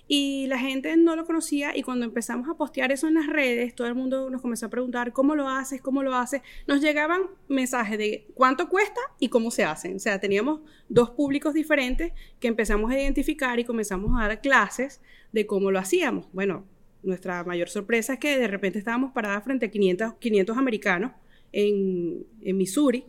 Y 0.10 0.48
la 0.48 0.58
gente 0.58 0.96
no 0.96 1.18
lo 1.18 1.26
conocía 1.26 1.76
y 1.76 1.84
cuando 1.84 2.06
empezamos 2.06 2.48
a 2.50 2.54
postear 2.54 2.94
eso 2.94 3.10
en 3.10 3.16
las 3.16 3.28
redes, 3.28 3.76
todo 3.76 3.88
el 3.88 3.96
mundo 3.96 4.30
nos 4.30 4.42
comenzó 4.42 4.68
a 4.68 4.70
preguntar, 4.70 5.12
¿cómo 5.12 5.36
lo 5.36 5.50
haces? 5.50 5.82
¿Cómo 5.82 6.02
lo 6.02 6.16
haces? 6.16 6.42
Nos 6.66 6.80
llegaban 6.80 7.24
mensajes 7.50 7.98
de 7.98 8.26
cuánto 8.34 8.70
cuesta 8.70 9.02
y 9.20 9.28
cómo 9.28 9.52
se 9.52 9.66
hacen. 9.66 9.98
O 9.98 10.00
sea, 10.00 10.20
teníamos 10.22 10.62
dos 10.88 11.10
públicos 11.10 11.54
diferentes 11.54 12.14
que 12.40 12.48
empezamos 12.48 12.90
a 12.90 12.98
identificar 12.98 13.60
y 13.60 13.66
comenzamos 13.66 14.18
a 14.18 14.30
dar 14.30 14.40
clases 14.40 15.02
de 15.34 15.46
cómo 15.46 15.72
lo 15.72 15.80
hacíamos. 15.80 16.28
Bueno, 16.32 16.66
nuestra 17.04 17.44
mayor 17.44 17.68
sorpresa 17.68 18.14
es 18.14 18.20
que 18.20 18.38
de 18.38 18.48
repente 18.48 18.80
estábamos 18.80 19.12
paradas 19.12 19.44
frente 19.44 19.66
a 19.66 19.72
500, 19.72 20.14
500 20.20 20.58
americanos 20.58 21.12
en, 21.52 22.26
en 22.42 22.58
Missouri 22.58 23.04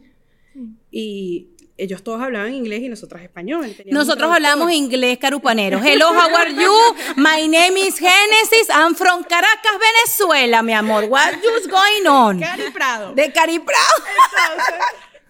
y 0.90 1.48
ellos 1.76 2.02
todos 2.02 2.20
hablaban 2.20 2.52
inglés 2.52 2.80
y 2.82 2.88
nosotras 2.88 3.22
español. 3.22 3.72
Nosotros 3.86 4.32
hablamos 4.32 4.72
inglés 4.72 5.18
carupanero. 5.18 5.78
Hello, 5.78 6.08
how 6.08 6.34
are 6.34 6.52
you? 6.52 6.72
My 7.16 7.46
name 7.46 7.78
is 7.78 7.98
Genesis. 7.98 8.68
I'm 8.68 8.96
from 8.96 9.22
Caracas, 9.22 9.78
Venezuela, 9.78 10.62
mi 10.62 10.72
amor. 10.72 11.04
What 11.04 11.34
is 11.34 11.68
going 11.68 12.06
on? 12.08 12.40
Cari 12.40 12.70
Prado. 12.72 13.14
De 13.14 13.30
Cari 13.30 13.60
Prado. 13.60 14.02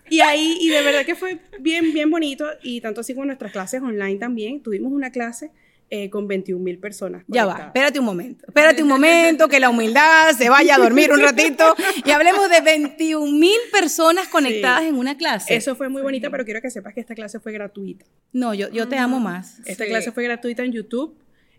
y 0.08 0.20
ahí, 0.20 0.56
y 0.60 0.68
de 0.70 0.82
verdad 0.82 1.04
que 1.04 1.14
fue 1.14 1.38
bien, 1.60 1.92
bien 1.92 2.10
bonito. 2.10 2.46
Y 2.62 2.80
tanto 2.80 3.02
así 3.02 3.12
como 3.12 3.26
nuestras 3.26 3.52
clases 3.52 3.82
online 3.82 4.16
también. 4.16 4.62
Tuvimos 4.62 4.90
una 4.90 5.10
clase 5.12 5.50
eh, 5.90 6.10
con 6.10 6.28
21 6.28 6.62
mil 6.62 6.78
personas. 6.78 7.24
Ya 7.28 7.46
va, 7.46 7.66
espérate 7.66 7.98
un 7.98 8.04
momento, 8.04 8.44
espérate 8.46 8.82
un 8.82 8.88
momento, 8.88 9.48
que 9.48 9.58
la 9.58 9.70
humildad 9.70 10.32
se 10.36 10.50
vaya 10.50 10.74
a 10.74 10.78
dormir 10.78 11.10
un 11.10 11.20
ratito 11.20 11.74
y 12.04 12.10
hablemos 12.10 12.50
de 12.50 12.60
21 12.60 13.32
mil 13.32 13.58
personas 13.72 14.28
conectadas 14.28 14.82
en 14.82 14.96
una 14.96 15.16
clase. 15.16 15.54
Eso 15.54 15.76
fue 15.76 15.88
muy 15.88 16.02
bonito, 16.02 16.30
pero 16.30 16.44
quiero 16.44 16.60
que 16.60 16.70
sepas 16.70 16.92
que 16.92 17.00
esta 17.00 17.14
clase 17.14 17.40
fue 17.40 17.52
gratuita. 17.52 18.04
No, 18.32 18.52
yo, 18.52 18.68
yo 18.70 18.86
te 18.86 18.98
amo 18.98 19.18
más. 19.18 19.60
Esta 19.64 19.86
clase 19.86 20.12
fue 20.12 20.24
gratuita 20.24 20.62
en 20.62 20.72
YouTube 20.72 21.16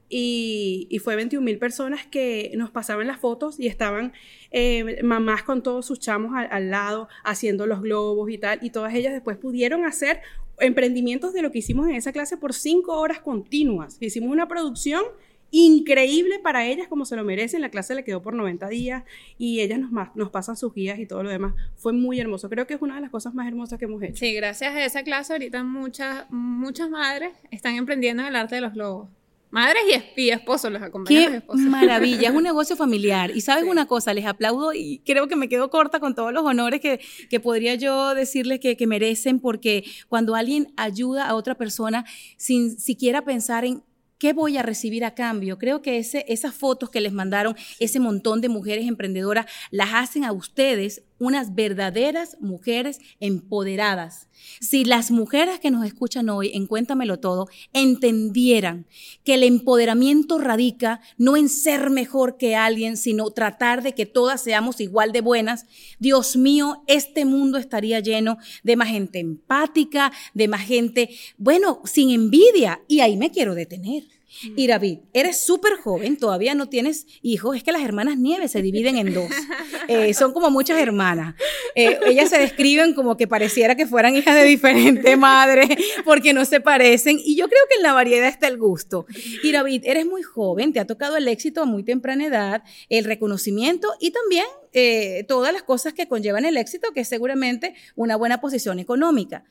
y, 0.09 0.87
y 0.89 0.99
fue 0.99 1.15
21 1.15 1.43
mil 1.43 1.57
personas 1.57 2.05
que 2.05 2.51
nos 2.55 2.71
pasaban 2.71 3.07
las 3.07 3.19
fotos 3.19 3.59
y 3.59 3.67
estaban 3.67 4.13
eh, 4.51 5.01
mamás 5.03 5.43
con 5.43 5.63
todos 5.63 5.85
sus 5.85 5.99
chamos 5.99 6.35
al, 6.35 6.47
al, 6.51 6.71
lado 6.71 7.07
haciendo 7.23 7.67
los 7.67 7.81
globos 7.81 8.29
y 8.31 8.37
tal, 8.37 8.59
y 8.61 8.71
todas 8.71 8.93
ellas 8.95 9.13
después 9.13 9.37
pudieron 9.37 9.85
hacer 9.85 10.21
emprendimientos 10.59 11.33
de 11.33 11.41
lo 11.41 11.51
que 11.51 11.59
hicimos 11.59 11.87
en 11.87 11.95
esa 11.95 12.11
clase 12.11 12.37
por 12.37 12.53
cinco 12.53 12.99
horas 12.99 13.19
continuas. 13.19 13.97
Hicimos 13.99 14.31
una 14.31 14.47
producción 14.47 15.03
increíble 15.51 16.39
para 16.39 16.65
ellas 16.65 16.87
como 16.87 17.05
se 17.05 17.15
lo 17.15 17.23
merecen. 17.23 17.61
La 17.61 17.69
clase 17.69 17.95
le 17.95 18.03
quedó 18.03 18.21
por 18.21 18.33
90 18.33 18.67
días 18.69 19.03
y 19.37 19.61
ellas 19.61 19.79
nos, 19.79 19.91
nos 20.15 20.29
pasan 20.29 20.55
sus 20.55 20.73
guías 20.73 20.99
y 20.99 21.05
todo 21.05 21.23
lo 21.23 21.29
demás. 21.29 21.53
Fue 21.75 21.93
muy 21.93 22.19
hermoso. 22.19 22.49
Creo 22.49 22.67
que 22.67 22.75
es 22.75 22.81
una 22.81 22.95
de 22.95 23.01
las 23.01 23.09
cosas 23.09 23.33
más 23.33 23.47
hermosas 23.47 23.79
que 23.79 23.85
hemos 23.85 24.01
hecho. 24.03 24.17
Sí, 24.17 24.33
gracias 24.33 24.75
a 24.75 24.85
esa 24.85 25.03
clase 25.03 25.33
ahorita 25.33 25.63
muchas, 25.63 26.29
muchas 26.29 26.89
madres 26.89 27.33
están 27.51 27.75
emprendiendo 27.75 28.23
en 28.23 28.29
el 28.29 28.35
arte 28.35 28.55
de 28.55 28.61
los 28.61 28.73
globos. 28.73 29.09
Madres 29.51 29.81
y, 30.15 30.29
esposos 30.29 30.71
los 30.71 30.81
acompañan. 30.81 31.41
Qué 31.41 31.53
maravilla, 31.55 32.29
es 32.29 32.35
un 32.35 32.43
negocio 32.51 32.75
familiar. 32.75 33.31
Y 33.35 33.41
sabes 33.41 33.63
una 33.65 33.87
cosa, 33.87 34.13
les 34.13 34.25
aplaudo 34.25 34.73
y 34.73 35.01
creo 35.05 35.27
que 35.27 35.35
me 35.35 35.49
quedo 35.49 35.69
corta 35.69 35.99
con 35.99 36.13
todos 36.13 36.31
los 36.31 36.43
honores 36.43 36.79
que, 36.81 36.99
que 37.29 37.39
podría 37.39 37.75
yo 37.75 38.13
decirles 38.13 38.59
que, 38.59 38.77
que, 38.77 38.85
merecen, 38.87 39.39
porque 39.39 39.85
cuando 40.07 40.35
alguien 40.35 40.71
ayuda 40.77 41.27
a 41.27 41.35
otra 41.35 41.55
persona 41.55 42.05
sin 42.37 42.79
siquiera 42.79 43.23
pensar 43.23 43.65
en 43.65 43.83
¿Qué 44.19 44.33
voy 44.33 44.57
a 44.57 44.63
recibir 44.63 45.05
a 45.05 45.15
cambio? 45.15 45.57
Creo 45.57 45.81
que 45.81 45.97
ese, 45.97 46.25
esas 46.27 46.53
fotos 46.53 46.89
que 46.89 46.99
les 46.99 47.13
mandaron, 47.13 47.55
ese 47.79 48.01
montón 48.01 48.41
de 48.41 48.49
mujeres 48.49 48.85
emprendedoras, 48.85 49.45
las 49.71 49.93
hacen 49.93 50.25
a 50.25 50.33
ustedes 50.33 51.03
unas 51.19 51.53
verdaderas 51.53 52.37
mujeres 52.39 52.99
empoderadas. 53.19 54.27
Si 54.61 54.85
las 54.85 55.11
mujeres 55.11 55.59
que 55.59 55.71
nos 55.71 55.85
escuchan 55.85 56.29
hoy 56.29 56.51
en 56.53 56.65
Cuéntamelo 56.65 57.19
Todo 57.19 57.47
entendieran 57.73 58.85
que 59.23 59.35
el 59.35 59.43
empoderamiento 59.43 60.37
radica 60.37 61.01
no 61.17 61.37
en 61.37 61.49
ser 61.49 61.89
mejor 61.89 62.37
que 62.37 62.55
alguien, 62.55 62.97
sino 62.97 63.29
tratar 63.31 63.83
de 63.83 63.93
que 63.93 64.05
todas 64.05 64.41
seamos 64.41 64.79
igual 64.79 65.11
de 65.11 65.21
buenas, 65.21 65.65
Dios 65.99 66.35
mío, 66.35 66.83
este 66.87 67.25
mundo 67.25 67.57
estaría 67.57 67.99
lleno 67.99 68.37
de 68.63 68.75
más 68.75 68.89
gente 68.89 69.19
empática, 69.19 70.11
de 70.33 70.47
más 70.47 70.61
gente, 70.61 71.09
bueno, 71.37 71.81
sin 71.85 72.09
envidia. 72.11 72.81
Y 72.87 73.01
ahí 73.01 73.17
me 73.17 73.31
quiero 73.31 73.55
detener. 73.55 74.18
Y 74.55 74.67
David, 74.67 74.99
eres 75.13 75.43
súper 75.43 75.73
joven, 75.77 76.17
todavía 76.17 76.53
no 76.53 76.69
tienes 76.69 77.07
hijos, 77.21 77.55
es 77.55 77.63
que 77.63 77.71
las 77.71 77.81
hermanas 77.81 78.17
Nieves 78.17 78.51
se 78.51 78.61
dividen 78.61 78.97
en 78.97 79.13
dos, 79.13 79.29
eh, 79.87 80.13
son 80.13 80.33
como 80.33 80.49
muchas 80.49 80.79
hermanas. 80.79 81.35
Eh, 81.75 81.99
ellas 82.05 82.29
se 82.29 82.37
describen 82.37 82.93
como 82.93 83.17
que 83.17 83.27
pareciera 83.27 83.75
que 83.75 83.87
fueran 83.87 84.15
hijas 84.15 84.35
de 84.35 84.43
diferente 84.43 85.17
madre, 85.17 85.67
porque 86.05 86.33
no 86.33 86.45
se 86.45 86.61
parecen, 86.61 87.19
y 87.23 87.35
yo 87.35 87.47
creo 87.47 87.61
que 87.69 87.77
en 87.77 87.83
la 87.83 87.93
variedad 87.93 88.27
está 88.27 88.47
el 88.47 88.57
gusto. 88.57 89.05
Y 89.43 89.51
David, 89.51 89.83
eres 89.85 90.05
muy 90.05 90.21
joven, 90.21 90.73
te 90.73 90.79
ha 90.79 90.85
tocado 90.85 91.17
el 91.17 91.27
éxito 91.27 91.61
a 91.61 91.65
muy 91.65 91.83
temprana 91.83 92.25
edad, 92.25 92.63
el 92.89 93.05
reconocimiento 93.05 93.89
y 93.99 94.11
también 94.11 94.45
eh, 94.73 95.25
todas 95.27 95.51
las 95.51 95.63
cosas 95.63 95.93
que 95.93 96.07
conllevan 96.07 96.45
el 96.45 96.57
éxito, 96.57 96.91
que 96.93 97.01
es 97.01 97.07
seguramente 97.07 97.73
una 97.95 98.15
buena 98.15 98.41
posición 98.41 98.79
económica. 98.79 99.43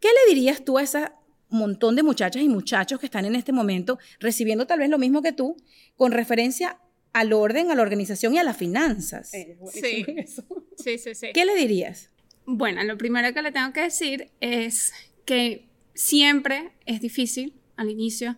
¿Qué 0.00 0.08
le 0.08 0.34
dirías 0.34 0.64
tú 0.64 0.78
a 0.78 0.82
esa 0.82 1.14
montón 1.58 1.96
de 1.96 2.02
muchachas 2.02 2.42
y 2.42 2.48
muchachos 2.48 3.00
que 3.00 3.06
están 3.06 3.24
en 3.24 3.34
este 3.34 3.52
momento 3.52 3.98
recibiendo 4.20 4.66
tal 4.66 4.78
vez 4.80 4.90
lo 4.90 4.98
mismo 4.98 5.22
que 5.22 5.32
tú, 5.32 5.56
con 5.96 6.12
referencia 6.12 6.78
al 7.12 7.32
orden, 7.32 7.70
a 7.70 7.74
la 7.74 7.82
organización 7.82 8.34
y 8.34 8.38
a 8.38 8.44
las 8.44 8.56
finanzas. 8.56 9.30
sí. 9.30 10.04
sí, 10.76 10.98
sí, 10.98 11.14
sí. 11.14 11.28
¿Qué 11.32 11.44
le 11.44 11.54
dirías? 11.54 12.10
Bueno, 12.46 12.82
lo 12.84 12.98
primero 12.98 13.32
que 13.32 13.42
le 13.42 13.52
tengo 13.52 13.72
que 13.72 13.82
decir 13.82 14.30
es 14.40 14.92
que 15.24 15.66
siempre 15.94 16.72
es 16.84 17.00
difícil 17.00 17.54
al 17.76 17.90
inicio 17.90 18.36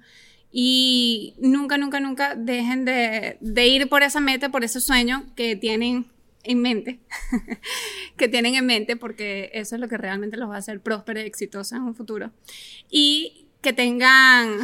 y 0.52 1.34
nunca, 1.38 1.76
nunca, 1.76 2.00
nunca 2.00 2.34
dejen 2.34 2.84
de, 2.84 3.38
de 3.40 3.66
ir 3.66 3.88
por 3.88 4.02
esa 4.02 4.20
meta, 4.20 4.50
por 4.50 4.64
ese 4.64 4.80
sueño 4.80 5.26
que 5.34 5.56
tienen 5.56 6.06
en 6.46 6.62
mente, 6.62 7.00
que 8.16 8.28
tienen 8.28 8.54
en 8.54 8.66
mente, 8.66 8.96
porque 8.96 9.50
eso 9.52 9.74
es 9.74 9.80
lo 9.80 9.88
que 9.88 9.96
realmente 9.96 10.36
los 10.36 10.48
va 10.48 10.56
a 10.56 10.58
hacer 10.58 10.80
prósperos 10.80 11.24
y 11.24 11.26
exitosos 11.26 11.72
en 11.72 11.82
un 11.82 11.94
futuro. 11.94 12.32
Y 12.90 13.46
que 13.60 13.72
tengan, 13.72 14.58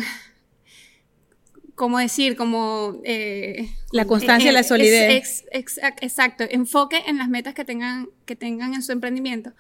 como 1.75 1.99
decir, 1.99 2.37
como... 2.37 3.01
Eh, 3.05 3.69
la 3.91 4.07
constancia 4.07 4.51
y 4.51 4.55
la 4.55 4.63
solidez. 4.63 5.45
exacto, 5.51 6.45
enfoque 6.49 7.03
en 7.07 7.19
las 7.19 7.29
metas 7.29 7.55
que 7.55 7.65
tengan, 7.65 8.09
que 8.27 8.37
tengan 8.37 8.75
en 8.75 8.83
su 8.83 8.93
emprendimiento, 8.93 9.53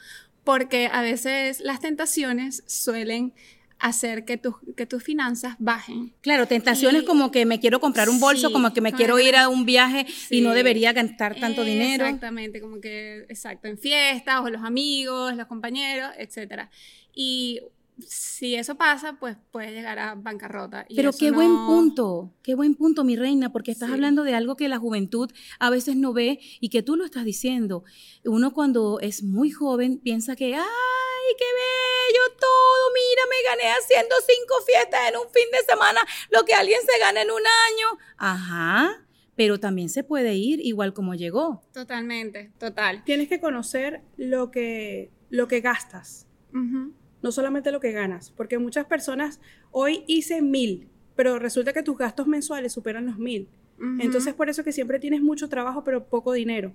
porque 0.44 0.88
a 0.92 1.02
veces 1.02 1.60
las 1.60 1.80
tentaciones 1.80 2.62
suelen 2.66 3.32
hacer 3.82 4.24
que, 4.24 4.36
tus 4.36 4.54
que 4.76 4.86
tus 4.86 5.02
finanzas 5.02 5.56
bajen. 5.58 6.14
Claro, 6.20 6.46
tentaciones 6.46 7.02
como 7.02 7.32
que 7.32 7.44
me 7.44 7.58
quiero 7.58 7.80
comprar 7.80 8.08
un 8.08 8.20
bolso, 8.20 8.52
como 8.52 8.72
que 8.72 8.80
me 8.80 8.92
quiero 8.92 9.18
ir 9.18 9.34
a 9.36 9.48
un 9.48 9.66
viaje 9.66 10.06
y 10.30 10.40
no 10.40 10.52
debería 10.52 10.92
gastar 10.92 11.34
tanto 11.38 11.64
dinero. 11.64 12.04
Exactamente, 12.04 12.60
como 12.60 12.80
que, 12.80 13.26
exacto, 13.28 13.66
en 13.66 13.76
fiestas 13.76 14.40
o 14.40 14.50
los 14.50 14.62
amigos, 14.62 15.34
los 15.36 15.48
compañeros, 15.48 16.10
etc. 16.16 16.68
Y 17.12 17.60
si 17.98 18.54
eso 18.54 18.76
pasa, 18.76 19.16
pues 19.18 19.36
puede 19.50 19.72
llegar 19.72 19.98
a 19.98 20.14
bancarrota. 20.14 20.86
Pero 20.94 21.12
qué 21.12 21.32
buen 21.32 21.50
punto, 21.66 22.32
qué 22.42 22.54
buen 22.54 22.76
punto, 22.76 23.02
mi 23.02 23.16
reina, 23.16 23.52
porque 23.52 23.72
estás 23.72 23.90
hablando 23.90 24.22
de 24.22 24.34
algo 24.34 24.56
que 24.56 24.68
la 24.68 24.78
juventud 24.78 25.30
a 25.58 25.70
veces 25.70 25.96
no 25.96 26.12
ve 26.12 26.38
y 26.60 26.68
que 26.68 26.84
tú 26.84 26.96
lo 26.96 27.04
estás 27.04 27.24
diciendo. 27.24 27.82
Uno 28.24 28.52
cuando 28.52 29.00
es 29.00 29.24
muy 29.24 29.50
joven 29.50 29.98
piensa 29.98 30.36
que, 30.36 30.54
¡ay, 30.54 30.62
qué 31.36 31.44
bello 32.06 32.36
todo! 32.38 32.92
Mira, 32.94 33.22
me 33.30 33.50
gané 33.50 33.78
haciendo 33.78 34.14
cinco 34.26 34.54
fiestas 34.66 35.00
en 35.08 35.16
un 35.16 35.32
fin 35.32 35.48
de 35.52 35.58
semana, 35.66 36.00
lo 36.30 36.44
que 36.44 36.54
alguien 36.54 36.80
se 36.82 36.98
gana 36.98 37.22
en 37.22 37.30
un 37.30 37.40
año. 37.40 37.98
Ajá. 38.16 39.06
Pero 39.34 39.58
también 39.58 39.88
se 39.88 40.04
puede 40.04 40.34
ir 40.34 40.60
igual 40.60 40.92
como 40.92 41.14
llegó. 41.14 41.62
Totalmente, 41.72 42.52
total. 42.58 43.02
Tienes 43.04 43.28
que 43.28 43.40
conocer 43.40 44.02
lo 44.16 44.50
que, 44.50 45.10
lo 45.30 45.48
que 45.48 45.60
gastas 45.60 46.26
no 47.22 47.32
solamente 47.32 47.72
lo 47.72 47.80
que 47.80 47.92
ganas, 47.92 48.30
porque 48.30 48.58
muchas 48.58 48.86
personas 48.86 49.40
hoy 49.70 50.04
hice 50.06 50.42
mil, 50.42 50.88
pero 51.14 51.38
resulta 51.38 51.72
que 51.72 51.82
tus 51.82 51.96
gastos 51.96 52.26
mensuales 52.26 52.72
superan 52.72 53.06
los 53.06 53.18
mil. 53.18 53.48
Entonces 53.98 54.32
por 54.34 54.48
eso 54.48 54.62
que 54.62 54.70
siempre 54.70 55.00
tienes 55.00 55.22
mucho 55.22 55.48
trabajo 55.48 55.82
pero 55.82 56.06
poco 56.06 56.32
dinero, 56.32 56.72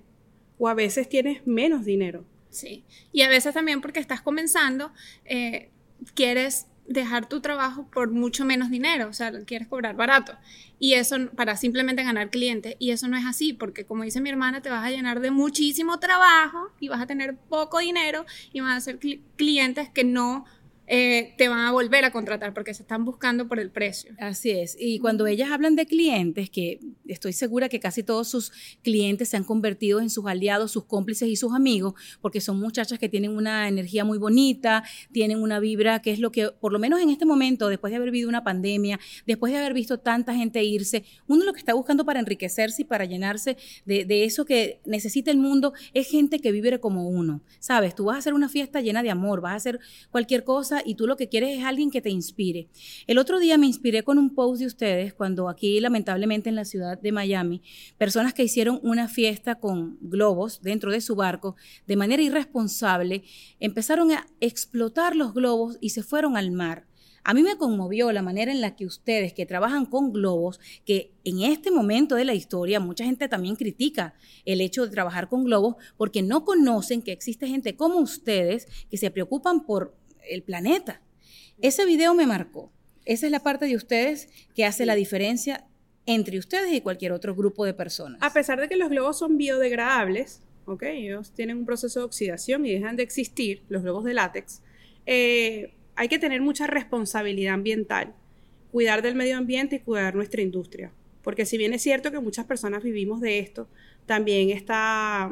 o 0.58 0.68
a 0.68 0.74
veces 0.74 1.08
tienes 1.08 1.46
menos 1.46 1.84
dinero. 1.84 2.24
Sí, 2.50 2.84
y 3.12 3.22
a 3.22 3.28
veces 3.28 3.54
también 3.54 3.80
porque 3.80 4.00
estás 4.00 4.20
comenzando, 4.22 4.92
eh, 5.24 5.70
quieres 6.14 6.66
dejar 6.88 7.28
tu 7.28 7.40
trabajo 7.40 7.86
por 7.90 8.10
mucho 8.10 8.44
menos 8.46 8.70
dinero, 8.70 9.08
o 9.08 9.12
sea, 9.12 9.30
quieres 9.44 9.68
cobrar 9.68 9.94
barato. 9.94 10.36
Y 10.78 10.94
eso 10.94 11.16
para 11.36 11.56
simplemente 11.56 12.02
ganar 12.02 12.30
clientes. 12.30 12.76
Y 12.78 12.90
eso 12.90 13.08
no 13.08 13.16
es 13.16 13.26
así, 13.26 13.52
porque 13.52 13.84
como 13.84 14.04
dice 14.04 14.20
mi 14.20 14.30
hermana, 14.30 14.62
te 14.62 14.70
vas 14.70 14.84
a 14.84 14.90
llenar 14.90 15.20
de 15.20 15.30
muchísimo 15.30 15.98
trabajo 15.98 16.70
y 16.80 16.88
vas 16.88 17.00
a 17.00 17.06
tener 17.06 17.36
poco 17.36 17.78
dinero 17.78 18.24
y 18.52 18.60
vas 18.60 18.76
a 18.76 18.80
ser 18.80 18.98
clientes 19.36 19.90
que 19.90 20.04
no 20.04 20.46
eh, 20.90 21.34
te 21.36 21.48
van 21.48 21.60
a 21.60 21.72
volver 21.72 22.04
a 22.04 22.10
contratar 22.10 22.54
porque 22.54 22.72
se 22.72 22.82
están 22.82 23.04
buscando 23.04 23.46
por 23.46 23.60
el 23.60 23.70
precio. 23.70 24.14
Así 24.18 24.50
es. 24.50 24.74
Y 24.78 24.98
cuando 25.00 25.26
ellas 25.26 25.50
hablan 25.50 25.76
de 25.76 25.86
clientes, 25.86 26.48
que 26.48 26.80
estoy 27.06 27.34
segura 27.34 27.68
que 27.68 27.78
casi 27.78 28.02
todos 28.02 28.28
sus 28.28 28.52
clientes 28.82 29.28
se 29.28 29.36
han 29.36 29.44
convertido 29.44 30.00
en 30.00 30.08
sus 30.08 30.26
aliados, 30.26 30.72
sus 30.72 30.84
cómplices 30.84 31.28
y 31.28 31.36
sus 31.36 31.54
amigos, 31.54 31.94
porque 32.22 32.40
son 32.40 32.58
muchachas 32.58 32.98
que 32.98 33.08
tienen 33.08 33.36
una 33.36 33.68
energía 33.68 34.04
muy 34.04 34.16
bonita, 34.16 34.82
tienen 35.12 35.42
una 35.42 35.60
vibra 35.60 36.00
que 36.00 36.10
es 36.10 36.20
lo 36.20 36.32
que, 36.32 36.48
por 36.50 36.72
lo 36.72 36.78
menos 36.78 37.00
en 37.00 37.10
este 37.10 37.26
momento, 37.26 37.68
después 37.68 37.90
de 37.90 37.96
haber 37.96 38.10
vivido 38.10 38.28
una 38.30 38.42
pandemia, 38.42 38.98
después 39.26 39.52
de 39.52 39.58
haber 39.58 39.74
visto 39.74 39.98
tanta 39.98 40.34
gente 40.34 40.64
irse, 40.64 41.04
uno 41.26 41.44
lo 41.44 41.52
que 41.52 41.58
está 41.58 41.74
buscando 41.74 42.06
para 42.06 42.20
enriquecerse 42.20 42.82
y 42.82 42.84
para 42.86 43.04
llenarse 43.04 43.58
de, 43.84 44.06
de 44.06 44.24
eso 44.24 44.46
que 44.46 44.80
necesita 44.86 45.30
el 45.30 45.38
mundo 45.38 45.74
es 45.92 46.08
gente 46.08 46.38
que 46.38 46.50
vibre 46.50 46.80
como 46.80 47.08
uno. 47.08 47.42
Sabes, 47.58 47.94
tú 47.94 48.06
vas 48.06 48.16
a 48.16 48.18
hacer 48.20 48.32
una 48.32 48.48
fiesta 48.48 48.80
llena 48.80 49.02
de 49.02 49.10
amor, 49.10 49.42
vas 49.42 49.52
a 49.52 49.56
hacer 49.56 49.80
cualquier 50.10 50.44
cosa 50.44 50.77
y 50.84 50.94
tú 50.94 51.06
lo 51.06 51.16
que 51.16 51.28
quieres 51.28 51.58
es 51.58 51.64
alguien 51.64 51.90
que 51.90 52.00
te 52.00 52.10
inspire. 52.10 52.68
El 53.06 53.18
otro 53.18 53.38
día 53.38 53.58
me 53.58 53.66
inspiré 53.66 54.02
con 54.02 54.18
un 54.18 54.34
post 54.34 54.60
de 54.60 54.66
ustedes 54.66 55.14
cuando 55.14 55.48
aquí, 55.48 55.80
lamentablemente 55.80 56.48
en 56.48 56.56
la 56.56 56.64
ciudad 56.64 56.98
de 57.00 57.12
Miami, 57.12 57.62
personas 57.96 58.34
que 58.34 58.44
hicieron 58.44 58.80
una 58.82 59.08
fiesta 59.08 59.56
con 59.56 59.98
globos 60.00 60.60
dentro 60.62 60.92
de 60.92 61.00
su 61.00 61.16
barco 61.16 61.56
de 61.86 61.96
manera 61.96 62.22
irresponsable 62.22 63.24
empezaron 63.60 64.12
a 64.12 64.26
explotar 64.40 65.16
los 65.16 65.34
globos 65.34 65.78
y 65.80 65.90
se 65.90 66.02
fueron 66.02 66.36
al 66.36 66.50
mar. 66.50 66.86
A 67.24 67.34
mí 67.34 67.42
me 67.42 67.58
conmovió 67.58 68.10
la 68.10 68.22
manera 68.22 68.50
en 68.50 68.62
la 68.62 68.74
que 68.74 68.86
ustedes 68.86 69.34
que 69.34 69.44
trabajan 69.44 69.84
con 69.84 70.14
globos, 70.14 70.60
que 70.86 71.12
en 71.24 71.42
este 71.42 71.70
momento 71.70 72.14
de 72.14 72.24
la 72.24 72.32
historia 72.32 72.80
mucha 72.80 73.04
gente 73.04 73.28
también 73.28 73.54
critica 73.54 74.14
el 74.46 74.62
hecho 74.62 74.84
de 74.84 74.90
trabajar 74.90 75.28
con 75.28 75.44
globos 75.44 75.76
porque 75.98 76.22
no 76.22 76.46
conocen 76.46 77.02
que 77.02 77.12
existe 77.12 77.46
gente 77.46 77.76
como 77.76 77.98
ustedes 77.98 78.66
que 78.90 78.96
se 78.96 79.10
preocupan 79.10 79.66
por 79.66 79.94
el 80.28 80.42
planeta. 80.42 81.00
Ese 81.60 81.84
video 81.84 82.14
me 82.14 82.26
marcó. 82.26 82.72
Esa 83.04 83.26
es 83.26 83.32
la 83.32 83.40
parte 83.40 83.66
de 83.66 83.74
ustedes 83.74 84.28
que 84.54 84.64
hace 84.64 84.86
la 84.86 84.94
diferencia 84.94 85.66
entre 86.06 86.38
ustedes 86.38 86.72
y 86.72 86.80
cualquier 86.80 87.12
otro 87.12 87.34
grupo 87.34 87.64
de 87.64 87.74
personas. 87.74 88.20
A 88.22 88.32
pesar 88.32 88.60
de 88.60 88.68
que 88.68 88.76
los 88.76 88.88
globos 88.90 89.18
son 89.18 89.36
biodegradables, 89.36 90.42
¿ok? 90.66 90.84
Ellos 90.84 91.32
tienen 91.32 91.58
un 91.58 91.66
proceso 91.66 92.00
de 92.00 92.06
oxidación 92.06 92.64
y 92.64 92.72
dejan 92.72 92.96
de 92.96 93.02
existir, 93.02 93.62
los 93.68 93.82
globos 93.82 94.04
de 94.04 94.14
látex, 94.14 94.62
eh, 95.06 95.74
hay 95.96 96.08
que 96.08 96.18
tener 96.18 96.40
mucha 96.40 96.66
responsabilidad 96.66 97.54
ambiental, 97.54 98.14
cuidar 98.70 99.02
del 99.02 99.14
medio 99.14 99.36
ambiente 99.36 99.76
y 99.76 99.80
cuidar 99.80 100.14
nuestra 100.14 100.40
industria. 100.40 100.92
Porque 101.22 101.44
si 101.44 101.58
bien 101.58 101.74
es 101.74 101.82
cierto 101.82 102.10
que 102.10 102.20
muchas 102.20 102.46
personas 102.46 102.82
vivimos 102.82 103.20
de 103.20 103.38
esto, 103.38 103.68
también 104.06 104.50
está 104.50 105.30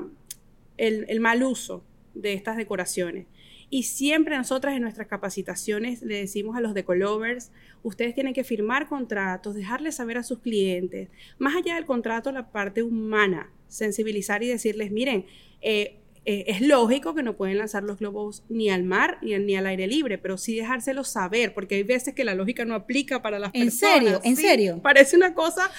el 0.76 1.21
mal 1.21 1.43
uso 1.43 1.85
de 2.15 2.33
estas 2.33 2.57
decoraciones. 2.57 3.26
Y 3.68 3.82
siempre 3.82 4.37
nosotras 4.37 4.76
en 4.76 4.82
nuestras 4.82 5.08
capacitaciones 5.08 6.02
le 6.02 6.18
decimos 6.18 6.56
a 6.56 6.61
los 6.61 6.73
decolovers, 6.73 7.50
ustedes 7.82 8.14
tienen 8.14 8.32
que 8.32 8.44
firmar 8.44 8.88
contratos, 8.88 9.54
dejarles 9.54 9.96
saber 9.96 10.18
a 10.18 10.23
sus 10.23 10.38
clientes, 10.38 11.08
más 11.38 11.56
allá 11.56 11.75
del 11.75 11.85
contrato, 11.85 12.30
la 12.30 12.52
parte 12.52 12.82
humana, 12.82 13.50
sensibilizar 13.68 14.42
y 14.42 14.49
decirles, 14.49 14.92
miren, 14.92 15.26
eh, 15.62 15.96
eh, 16.25 16.44
es 16.49 16.61
lógico 16.61 17.14
que 17.14 17.23
no 17.23 17.37
pueden 17.37 17.58
lanzar 17.58 17.85
los 17.85 17.99
globos 17.99 18.42
ni 18.49 18.68
al 18.68 18.82
mar 18.82 19.18
ni, 19.23 19.38
ni, 19.38 19.56
al 19.56 19.66
aire 19.66 19.87
libre, 19.87 20.18
pero 20.18 20.37
sí 20.38 20.56
dejárselos 20.56 21.08
saber, 21.08 21.54
porque 21.54 21.76
hay 21.76 21.82
veces 21.85 22.14
que 22.14 22.25
la 22.25 22.35
lógica 22.35 22.64
no 22.64 22.75
aplica 22.75 23.23
para 23.23 23.38
las 23.38 23.52
¿En 23.54 23.64
personas. 23.64 23.94
¿En 23.94 24.02
serio? 24.02 24.20
¿En 24.25 24.37
serio? 24.37 24.82
Parece 24.82 25.16
una 25.16 25.35
cosa 25.35 25.70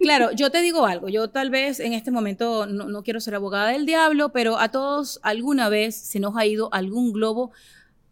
claro, 0.00 0.30
yo 0.32 0.50
te 0.50 0.60
digo 0.62 0.86
algo, 0.86 1.08
yo 1.08 1.30
tal 1.30 1.50
vez 1.50 1.80
en 1.80 1.92
este 1.92 2.10
momento 2.10 2.66
no, 2.66 3.02
quiero 3.02 3.20
ser 3.20 3.34
abogada 3.34 3.70
del 3.70 3.86
diablo, 3.86 4.32
pero 4.32 4.58
a 4.58 4.70
todos 4.70 5.20
alguna 5.22 5.68
vez 5.68 5.96
se 5.96 6.20
nos 6.20 6.36
ha 6.36 6.46
ido 6.46 6.72
algún 6.72 7.12
globo 7.12 7.52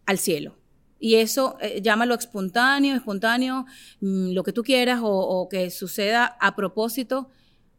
al 0.05 0.17
cielo. 0.17 0.57
Y 0.99 1.15
eso, 1.15 1.57
eh, 1.61 1.81
llámalo 1.81 2.13
espontáneo, 2.13 2.95
espontáneo, 2.95 3.65
mm, 4.01 4.33
lo 4.33 4.43
que 4.43 4.53
tú 4.53 4.63
quieras, 4.63 4.99
o, 5.03 5.47
que 5.49 5.71
suceda 5.71 6.37
a 6.39 6.55
propósito. 6.55 7.29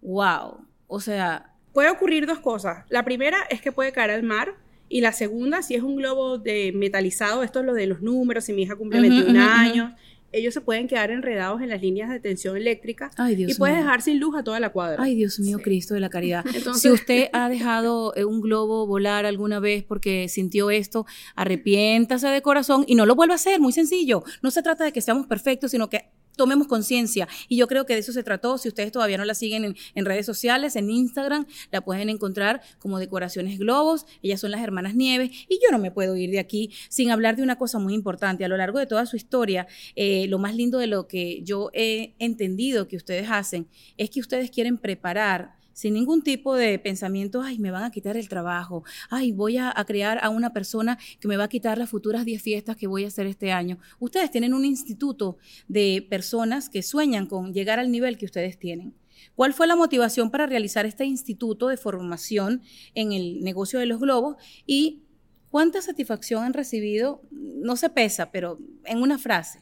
¡Wow! 0.00 0.66
O 0.88 1.00
sea... 1.00 1.54
Puede 1.72 1.90
ocurrir 1.90 2.26
dos 2.26 2.40
cosas. 2.40 2.84
La 2.88 3.04
primera 3.04 3.38
es 3.48 3.60
que 3.60 3.70
puede 3.70 3.92
caer 3.92 4.10
al 4.10 4.24
mar, 4.24 4.56
y 4.92 5.00
la 5.00 5.12
segunda, 5.12 5.62
si 5.62 5.74
es 5.74 5.82
un 5.82 5.96
globo 5.96 6.36
de 6.36 6.70
metalizado, 6.74 7.42
esto 7.42 7.60
es 7.60 7.64
lo 7.64 7.72
de 7.72 7.86
los 7.86 8.02
números, 8.02 8.44
si 8.44 8.52
mi 8.52 8.62
hija 8.64 8.76
cumple 8.76 9.00
21 9.00 9.40
años, 9.40 9.94
ellos 10.32 10.54
se 10.54 10.60
pueden 10.60 10.88
quedar 10.88 11.10
enredados 11.10 11.60
en 11.60 11.68
las 11.68 11.80
líneas 11.80 12.10
de 12.10 12.20
tensión 12.20 12.56
eléctrica 12.56 13.10
y 13.28 13.54
puedes 13.54 13.76
dejar 13.76 14.02
sin 14.02 14.18
luz 14.18 14.34
a 14.36 14.42
toda 14.42 14.60
la 14.60 14.70
cuadra. 14.70 15.02
Ay, 15.02 15.14
Dios 15.14 15.38
mío, 15.38 15.58
Cristo 15.62 15.94
de 15.94 16.00
la 16.00 16.10
caridad. 16.10 16.44
si 16.74 16.90
usted 16.90 17.28
ha 17.32 17.48
dejado 17.48 18.14
eh, 18.16 18.24
un 18.24 18.40
globo 18.40 18.86
volar 18.86 19.26
alguna 19.26 19.60
vez 19.60 19.84
porque 19.84 20.28
sintió 20.28 20.70
esto, 20.70 21.06
arrepiéntase 21.36 22.28
de 22.28 22.42
corazón 22.42 22.84
y 22.86 22.94
no 22.94 23.06
lo 23.06 23.14
vuelva 23.14 23.34
a 23.34 23.36
hacer, 23.36 23.60
muy 23.60 23.72
sencillo. 23.72 24.24
No 24.42 24.50
se 24.50 24.62
trata 24.62 24.84
de 24.84 24.92
que 24.92 25.00
seamos 25.00 25.26
perfectos, 25.26 25.70
sino 25.70 25.88
que 25.88 26.10
tomemos 26.36 26.66
conciencia. 26.66 27.28
Y 27.48 27.56
yo 27.56 27.66
creo 27.66 27.86
que 27.86 27.94
de 27.94 28.00
eso 28.00 28.12
se 28.12 28.22
trató. 28.22 28.58
Si 28.58 28.68
ustedes 28.68 28.92
todavía 28.92 29.18
no 29.18 29.24
la 29.24 29.34
siguen 29.34 29.76
en, 29.94 30.04
redes 30.04 30.26
sociales, 30.26 30.76
en 30.76 30.90
Instagram, 30.90 31.46
la 31.70 31.80
pueden 31.82 32.08
encontrar 32.08 32.62
como 32.78 32.98
Decoraciones 32.98 33.58
Globos. 33.58 34.06
Ellas 34.22 34.40
son 34.40 34.50
las 34.50 34.62
hermanas 34.62 34.94
Nieves. 34.94 35.30
Y 35.48 35.60
yo 35.62 35.70
no 35.70 35.78
me 35.78 35.90
puedo 35.90 36.16
ir 36.16 36.30
de 36.30 36.38
aquí 36.38 36.70
sin 36.88 37.10
hablar 37.10 37.36
de 37.36 37.42
una 37.42 37.56
cosa 37.56 37.78
muy 37.78 37.94
importante. 37.94 38.44
A 38.44 38.48
lo 38.48 38.56
largo 38.56 38.78
de 38.78 38.86
toda 38.86 39.06
su 39.06 39.16
historia, 39.16 39.66
eh, 39.96 40.26
lo 40.28 40.38
más 40.38 40.54
lindo 40.54 40.78
de 40.78 40.86
lo 40.86 41.06
que 41.06 41.42
yo 41.42 41.70
he 41.72 42.14
entendido 42.18 42.88
que 42.88 42.96
ustedes 42.96 43.28
hacen 43.30 43.68
es 43.96 44.10
que 44.10 44.20
ustedes 44.20 44.50
quieren 44.50 44.78
preparar 44.78 45.61
sin 45.72 45.94
ningún 45.94 46.22
tipo 46.22 46.54
de 46.54 46.78
pensamiento, 46.78 47.42
ay, 47.42 47.58
me 47.58 47.70
van 47.70 47.84
a 47.84 47.90
quitar 47.90 48.16
el 48.16 48.28
trabajo, 48.28 48.84
ay, 49.10 49.32
voy 49.32 49.58
a, 49.58 49.74
crear 49.86 50.18
a 50.22 50.28
una 50.28 50.52
persona 50.52 50.98
que 51.20 51.28
me 51.28 51.36
va 51.36 51.44
a 51.44 51.48
quitar 51.48 51.78
las 51.78 51.90
futuras 51.90 52.24
10 52.24 52.42
fiestas 52.42 52.76
que 52.76 52.86
voy 52.86 53.04
a 53.04 53.08
hacer 53.08 53.26
este 53.26 53.52
año. 53.52 53.78
Ustedes 53.98 54.30
tienen 54.30 54.54
un 54.54 54.64
instituto 54.64 55.38
de 55.68 56.06
personas 56.08 56.68
que 56.68 56.82
sueñan 56.82 57.26
con 57.26 57.52
llegar 57.52 57.78
al 57.78 57.90
nivel 57.90 58.18
que 58.18 58.26
ustedes 58.26 58.58
tienen. 58.58 58.94
¿Cuál 59.34 59.54
fue 59.54 59.66
la 59.66 59.76
motivación 59.76 60.30
para 60.30 60.46
realizar 60.46 60.86
este 60.86 61.04
instituto 61.04 61.68
de 61.68 61.76
formación 61.76 62.62
en 62.94 63.12
el 63.12 63.40
negocio 63.42 63.78
de 63.78 63.86
los 63.86 64.00
globos 64.00 64.36
y 64.66 65.04
cuánta 65.50 65.80
satisfacción 65.80 66.44
han 66.44 66.52
recibido? 66.52 67.22
No 67.30 67.76
se 67.76 67.88
pesa, 67.88 68.30
pero 68.30 68.58
en 68.84 69.00
una 69.00 69.18
frase. 69.18 69.60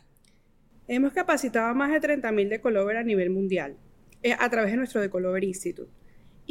Hemos 0.89 1.13
capacitado 1.13 1.69
a 1.69 1.75
más 1.75 1.91
de 1.93 2.01
30.000 2.01 2.49
de 2.49 2.61
Colover 2.61 2.97
a 2.97 3.05
nivel 3.05 3.31
mundial 3.31 3.77
eh, 4.23 4.35
a 4.39 4.51
través 4.51 4.73
de 4.73 4.79
nuestro 4.79 5.01
Decolover 5.01 5.45
Institute 5.45 6.00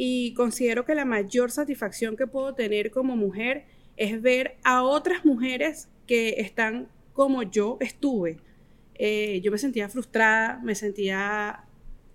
y 0.02 0.32
considero 0.32 0.86
que 0.86 0.94
la 0.94 1.04
mayor 1.04 1.50
satisfacción 1.50 2.16
que 2.16 2.26
puedo 2.26 2.54
tener 2.54 2.90
como 2.90 3.16
mujer 3.16 3.66
es 3.98 4.22
ver 4.22 4.56
a 4.64 4.82
otras 4.82 5.26
mujeres 5.26 5.90
que 6.06 6.36
están 6.38 6.88
como 7.12 7.42
yo 7.42 7.76
estuve. 7.80 8.38
Eh, 8.94 9.42
yo 9.42 9.52
me 9.52 9.58
sentía 9.58 9.90
frustrada, 9.90 10.58
me 10.64 10.74
sentía 10.74 11.66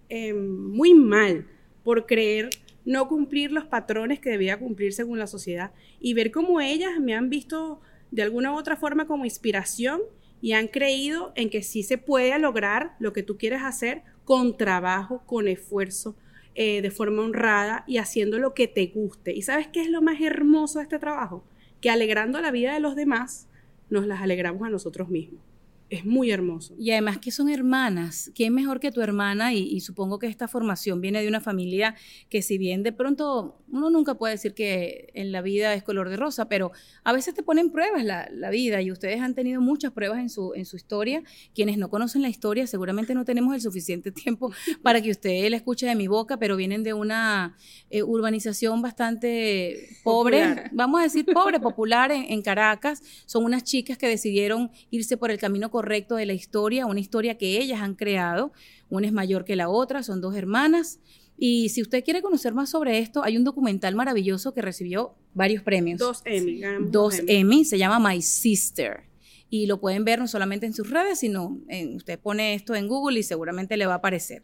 eh, 0.09 0.33
muy 0.33 0.95
mal 0.95 1.45
por 1.83 2.07
creer 2.07 2.49
no 2.85 3.07
cumplir 3.07 3.51
los 3.51 3.65
patrones 3.65 4.19
que 4.19 4.31
debía 4.31 4.57
cumplir 4.57 4.91
según 4.91 5.19
la 5.19 5.27
sociedad 5.27 5.71
y 5.99 6.15
ver 6.15 6.31
cómo 6.31 6.61
ellas 6.61 6.99
me 6.99 7.13
han 7.13 7.29
visto 7.29 7.81
de 8.09 8.23
alguna 8.23 8.51
u 8.51 8.57
otra 8.57 8.77
forma 8.77 9.05
como 9.05 9.25
inspiración 9.25 10.01
y 10.41 10.53
han 10.53 10.69
creído 10.69 11.33
en 11.35 11.51
que 11.51 11.61
sí 11.61 11.83
se 11.83 11.99
puede 11.99 12.39
lograr 12.39 12.95
lo 12.97 13.13
que 13.13 13.21
tú 13.21 13.37
quieres 13.37 13.61
hacer 13.61 14.01
con 14.23 14.57
trabajo, 14.57 15.21
con 15.27 15.47
esfuerzo, 15.47 16.15
eh, 16.55 16.81
de 16.81 16.91
forma 16.91 17.21
honrada 17.21 17.83
y 17.87 17.97
haciendo 17.97 18.39
lo 18.39 18.53
que 18.53 18.67
te 18.67 18.87
guste. 18.87 19.33
¿Y 19.33 19.43
sabes 19.43 19.67
qué 19.67 19.81
es 19.81 19.89
lo 19.89 20.01
más 20.01 20.21
hermoso 20.21 20.79
de 20.79 20.83
este 20.83 20.99
trabajo? 20.99 21.45
Que 21.81 21.89
alegrando 21.89 22.41
la 22.41 22.51
vida 22.51 22.73
de 22.73 22.79
los 22.79 22.95
demás, 22.95 23.47
nos 23.89 24.07
las 24.07 24.21
alegramos 24.21 24.63
a 24.63 24.69
nosotros 24.69 25.09
mismos 25.09 25.41
es 25.89 26.05
muy 26.05 26.31
hermoso. 26.31 26.75
Y 26.79 26.91
además 26.91 27.19
que 27.19 27.31
son 27.31 27.49
hermanas, 27.49 28.31
¿quién 28.33 28.53
mejor 28.53 28.79
que 28.79 28.91
tu 28.91 29.01
hermana? 29.01 29.53
Y, 29.53 29.79
supongo 29.81 30.17
que 30.19 30.27
esta 30.27 30.47
formación 30.47 30.99
viene 30.99 31.21
de 31.21 31.27
una 31.27 31.41
familia 31.41 31.95
que 32.29 32.41
si 32.41 32.57
bien 32.57 32.81
de 32.81 32.91
pronto 32.91 33.61
uno 33.71 33.89
nunca 33.89 34.15
puede 34.15 34.33
decir 34.33 34.53
que 34.53 35.09
en 35.13 35.31
la 35.31 35.41
vida 35.41 35.73
es 35.73 35.83
color 35.83 36.09
de 36.09 36.17
rosa, 36.17 36.47
pero 36.47 36.71
a 37.03 37.13
veces 37.13 37.33
te 37.33 37.43
ponen 37.43 37.71
pruebas 37.71 38.03
la, 38.03 38.27
la, 38.31 38.49
vida 38.49 38.81
y 38.81 38.91
ustedes 38.91 39.21
han 39.21 39.35
tenido 39.35 39.61
muchas 39.61 39.91
pruebas 39.91 40.19
en 40.19 40.29
su, 40.29 40.53
en 40.55 40.65
su 40.65 40.75
historia. 40.75 41.23
Quienes 41.53 41.77
no 41.77 41.89
conocen 41.89 42.21
la 42.21 42.29
historia 42.29 42.65
seguramente 42.67 43.13
no 43.13 43.25
tenemos 43.25 43.53
el 43.53 43.61
suficiente 43.61 44.11
tiempo 44.11 44.51
para 44.81 45.01
que 45.01 45.11
usted 45.11 45.49
la 45.49 45.57
escuche 45.57 45.85
de 45.85 45.95
mi 45.95 46.07
boca, 46.07 46.37
pero 46.37 46.55
vienen 46.55 46.83
de 46.83 46.93
una 46.93 47.55
eh, 47.89 48.01
urbanización 48.01 48.81
bastante 48.81 49.87
pobre, 50.03 50.69
vamos 50.71 51.01
a 51.01 51.03
decir 51.03 51.25
pobre, 51.25 51.59
popular 51.59 52.11
en, 52.11 52.25
en 52.31 52.41
Caracas. 52.41 53.03
Son 53.25 53.43
unas 53.43 53.63
chicas 53.63 53.97
que 53.97 54.07
decidieron 54.07 54.71
irse 54.89 55.17
por 55.17 55.29
el 55.29 55.37
camino 55.37 55.69
correcto 55.69 55.84
de 55.85 56.25
la 56.25 56.33
historia, 56.33 56.85
una 56.85 56.99
historia 56.99 57.37
que 57.37 57.59
ellas 57.59 57.81
han 57.81 57.95
creado. 57.95 58.51
Una 58.89 59.07
es 59.07 59.13
mayor 59.13 59.45
que 59.45 59.55
la 59.55 59.69
otra, 59.69 60.03
son 60.03 60.21
dos 60.21 60.35
hermanas. 60.35 60.99
Y 61.37 61.69
si 61.69 61.81
usted 61.81 62.03
quiere 62.03 62.21
conocer 62.21 62.53
más 62.53 62.69
sobre 62.69 62.99
esto, 62.99 63.23
hay 63.23 63.37
un 63.37 63.43
documental 63.43 63.95
maravilloso 63.95 64.53
que 64.53 64.61
recibió 64.61 65.15
varios 65.33 65.63
premios. 65.63 65.99
Dos 65.99 66.21
Emmy. 66.25 66.61
Dos 66.89 67.21
Emmy. 67.27 67.65
Se 67.65 67.77
llama 67.77 67.99
My 67.99 68.21
Sister. 68.21 69.03
Y 69.49 69.67
lo 69.67 69.79
pueden 69.79 70.05
ver 70.05 70.19
no 70.19 70.27
solamente 70.27 70.65
en 70.65 70.73
sus 70.73 70.89
redes, 70.89 71.19
sino 71.19 71.59
en, 71.67 71.95
usted 71.95 72.19
pone 72.19 72.55
esto 72.55 72.75
en 72.75 72.87
Google 72.87 73.19
y 73.19 73.23
seguramente 73.23 73.77
le 73.77 73.85
va 73.85 73.93
a 73.93 73.97
aparecer. 73.97 74.43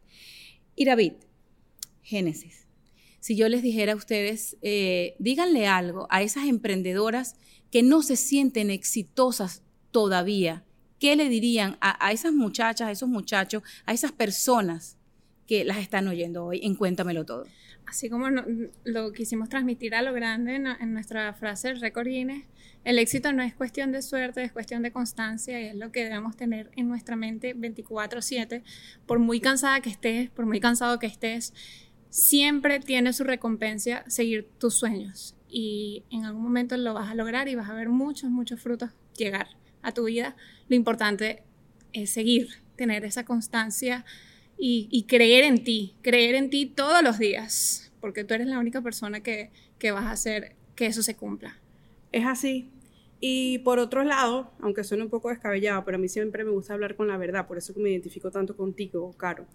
David, 0.85 1.13
Génesis. 2.01 2.67
Si 3.19 3.35
yo 3.35 3.47
les 3.49 3.61
dijera 3.61 3.93
a 3.93 3.95
ustedes, 3.95 4.57
eh, 4.61 5.15
díganle 5.19 5.67
algo 5.67 6.07
a 6.09 6.23
esas 6.23 6.47
emprendedoras 6.47 7.35
que 7.69 7.83
no 7.83 8.01
se 8.01 8.15
sienten 8.15 8.71
exitosas 8.71 9.61
todavía, 9.91 10.65
¿qué 11.01 11.15
le 11.15 11.29
dirían 11.29 11.77
a, 11.81 12.11
esas 12.11 12.31
muchachas, 12.31 12.87
a 12.87 12.91
esos 12.91 13.09
muchachos, 13.09 13.63
a 13.87 13.91
esas 13.91 14.11
personas 14.11 14.97
que 15.47 15.65
las 15.65 15.79
están 15.79 16.07
oyendo 16.07 16.45
hoy 16.45 16.61
en 16.63 16.75
Cuéntamelo 16.75 17.25
Todo? 17.25 17.45
Así 17.87 18.07
como 18.07 18.27
lo 18.83 19.11
quisimos 19.11 19.49
transmitir 19.49 19.95
a 19.95 20.03
lo 20.03 20.13
grande 20.13 20.55
en, 20.55 20.67
en 20.67 20.93
nuestra 20.93 21.33
frase 21.33 21.73
Record 21.73 22.07
Guinness, 22.07 22.45
el 22.83 22.99
éxito 22.99 23.33
no 23.33 23.41
es 23.41 23.55
cuestión 23.55 23.91
de 23.91 24.03
suerte, 24.03 24.43
es 24.43 24.51
cuestión 24.51 24.83
de 24.83 24.91
constancia 24.91 25.59
y 25.59 25.65
es 25.65 25.75
lo 25.75 25.91
que 25.91 26.03
debemos 26.03 26.37
tener 26.37 26.69
en 26.75 26.87
nuestra 26.87 27.15
mente 27.15 27.55
24/7. 27.55 28.61
Por 29.07 29.17
muy 29.17 29.41
cansada 29.41 29.81
que 29.81 29.89
estés, 29.89 30.29
por 30.29 30.45
muy 30.45 30.59
cansado 30.59 30.99
que 30.99 31.07
estés, 31.07 31.53
siempre 32.09 32.79
tiene 32.79 33.11
su 33.11 33.23
recompensa 33.23 34.03
seguir 34.07 34.47
tus 34.59 34.75
sueños 34.75 35.35
y 35.49 36.03
en 36.11 36.25
algún 36.25 36.43
momento 36.43 36.77
lo 36.77 36.93
vas 36.93 37.09
a 37.09 37.15
lograr 37.15 37.47
y 37.47 37.55
vas 37.55 37.69
a 37.69 37.73
ver 37.73 37.89
muchos, 37.89 38.29
muchos 38.29 38.61
frutos 38.61 38.91
llegar 39.17 39.47
a 39.81 39.93
tu 39.93 40.05
vida. 40.05 40.35
Lo 40.67 40.75
importante 40.75 41.43
es 41.93 42.11
seguir, 42.11 42.49
tener 42.75 43.05
esa 43.05 43.25
constancia 43.25 44.05
y, 44.57 44.87
y 44.91 45.03
creer 45.03 45.43
en 45.43 45.63
ti, 45.63 45.95
creer 46.01 46.35
en 46.35 46.49
ti 46.49 46.65
todos 46.65 47.03
los 47.03 47.19
días, 47.19 47.91
porque 47.99 48.23
tú 48.23 48.33
eres 48.33 48.47
la 48.47 48.59
única 48.59 48.81
persona 48.81 49.21
que, 49.21 49.51
que 49.79 49.91
vas 49.91 50.05
a 50.05 50.11
hacer 50.11 50.55
que 50.75 50.85
eso 50.85 51.03
se 51.03 51.15
cumpla. 51.15 51.57
Es 52.11 52.25
así. 52.25 52.69
Y 53.19 53.59
por 53.59 53.77
otro 53.79 54.03
lado, 54.03 54.51
aunque 54.61 54.83
suene 54.83 55.03
un 55.03 55.09
poco 55.09 55.29
descabellado, 55.29 55.85
pero 55.85 55.97
a 55.97 55.99
mí 55.99 56.09
siempre 56.09 56.43
me 56.43 56.51
gusta 56.51 56.73
hablar 56.73 56.95
con 56.95 57.07
la 57.07 57.17
verdad, 57.17 57.47
por 57.47 57.57
eso 57.57 57.73
que 57.73 57.79
me 57.79 57.91
identifico 57.91 58.31
tanto 58.31 58.57
contigo, 58.57 59.13
Caro. 59.17 59.45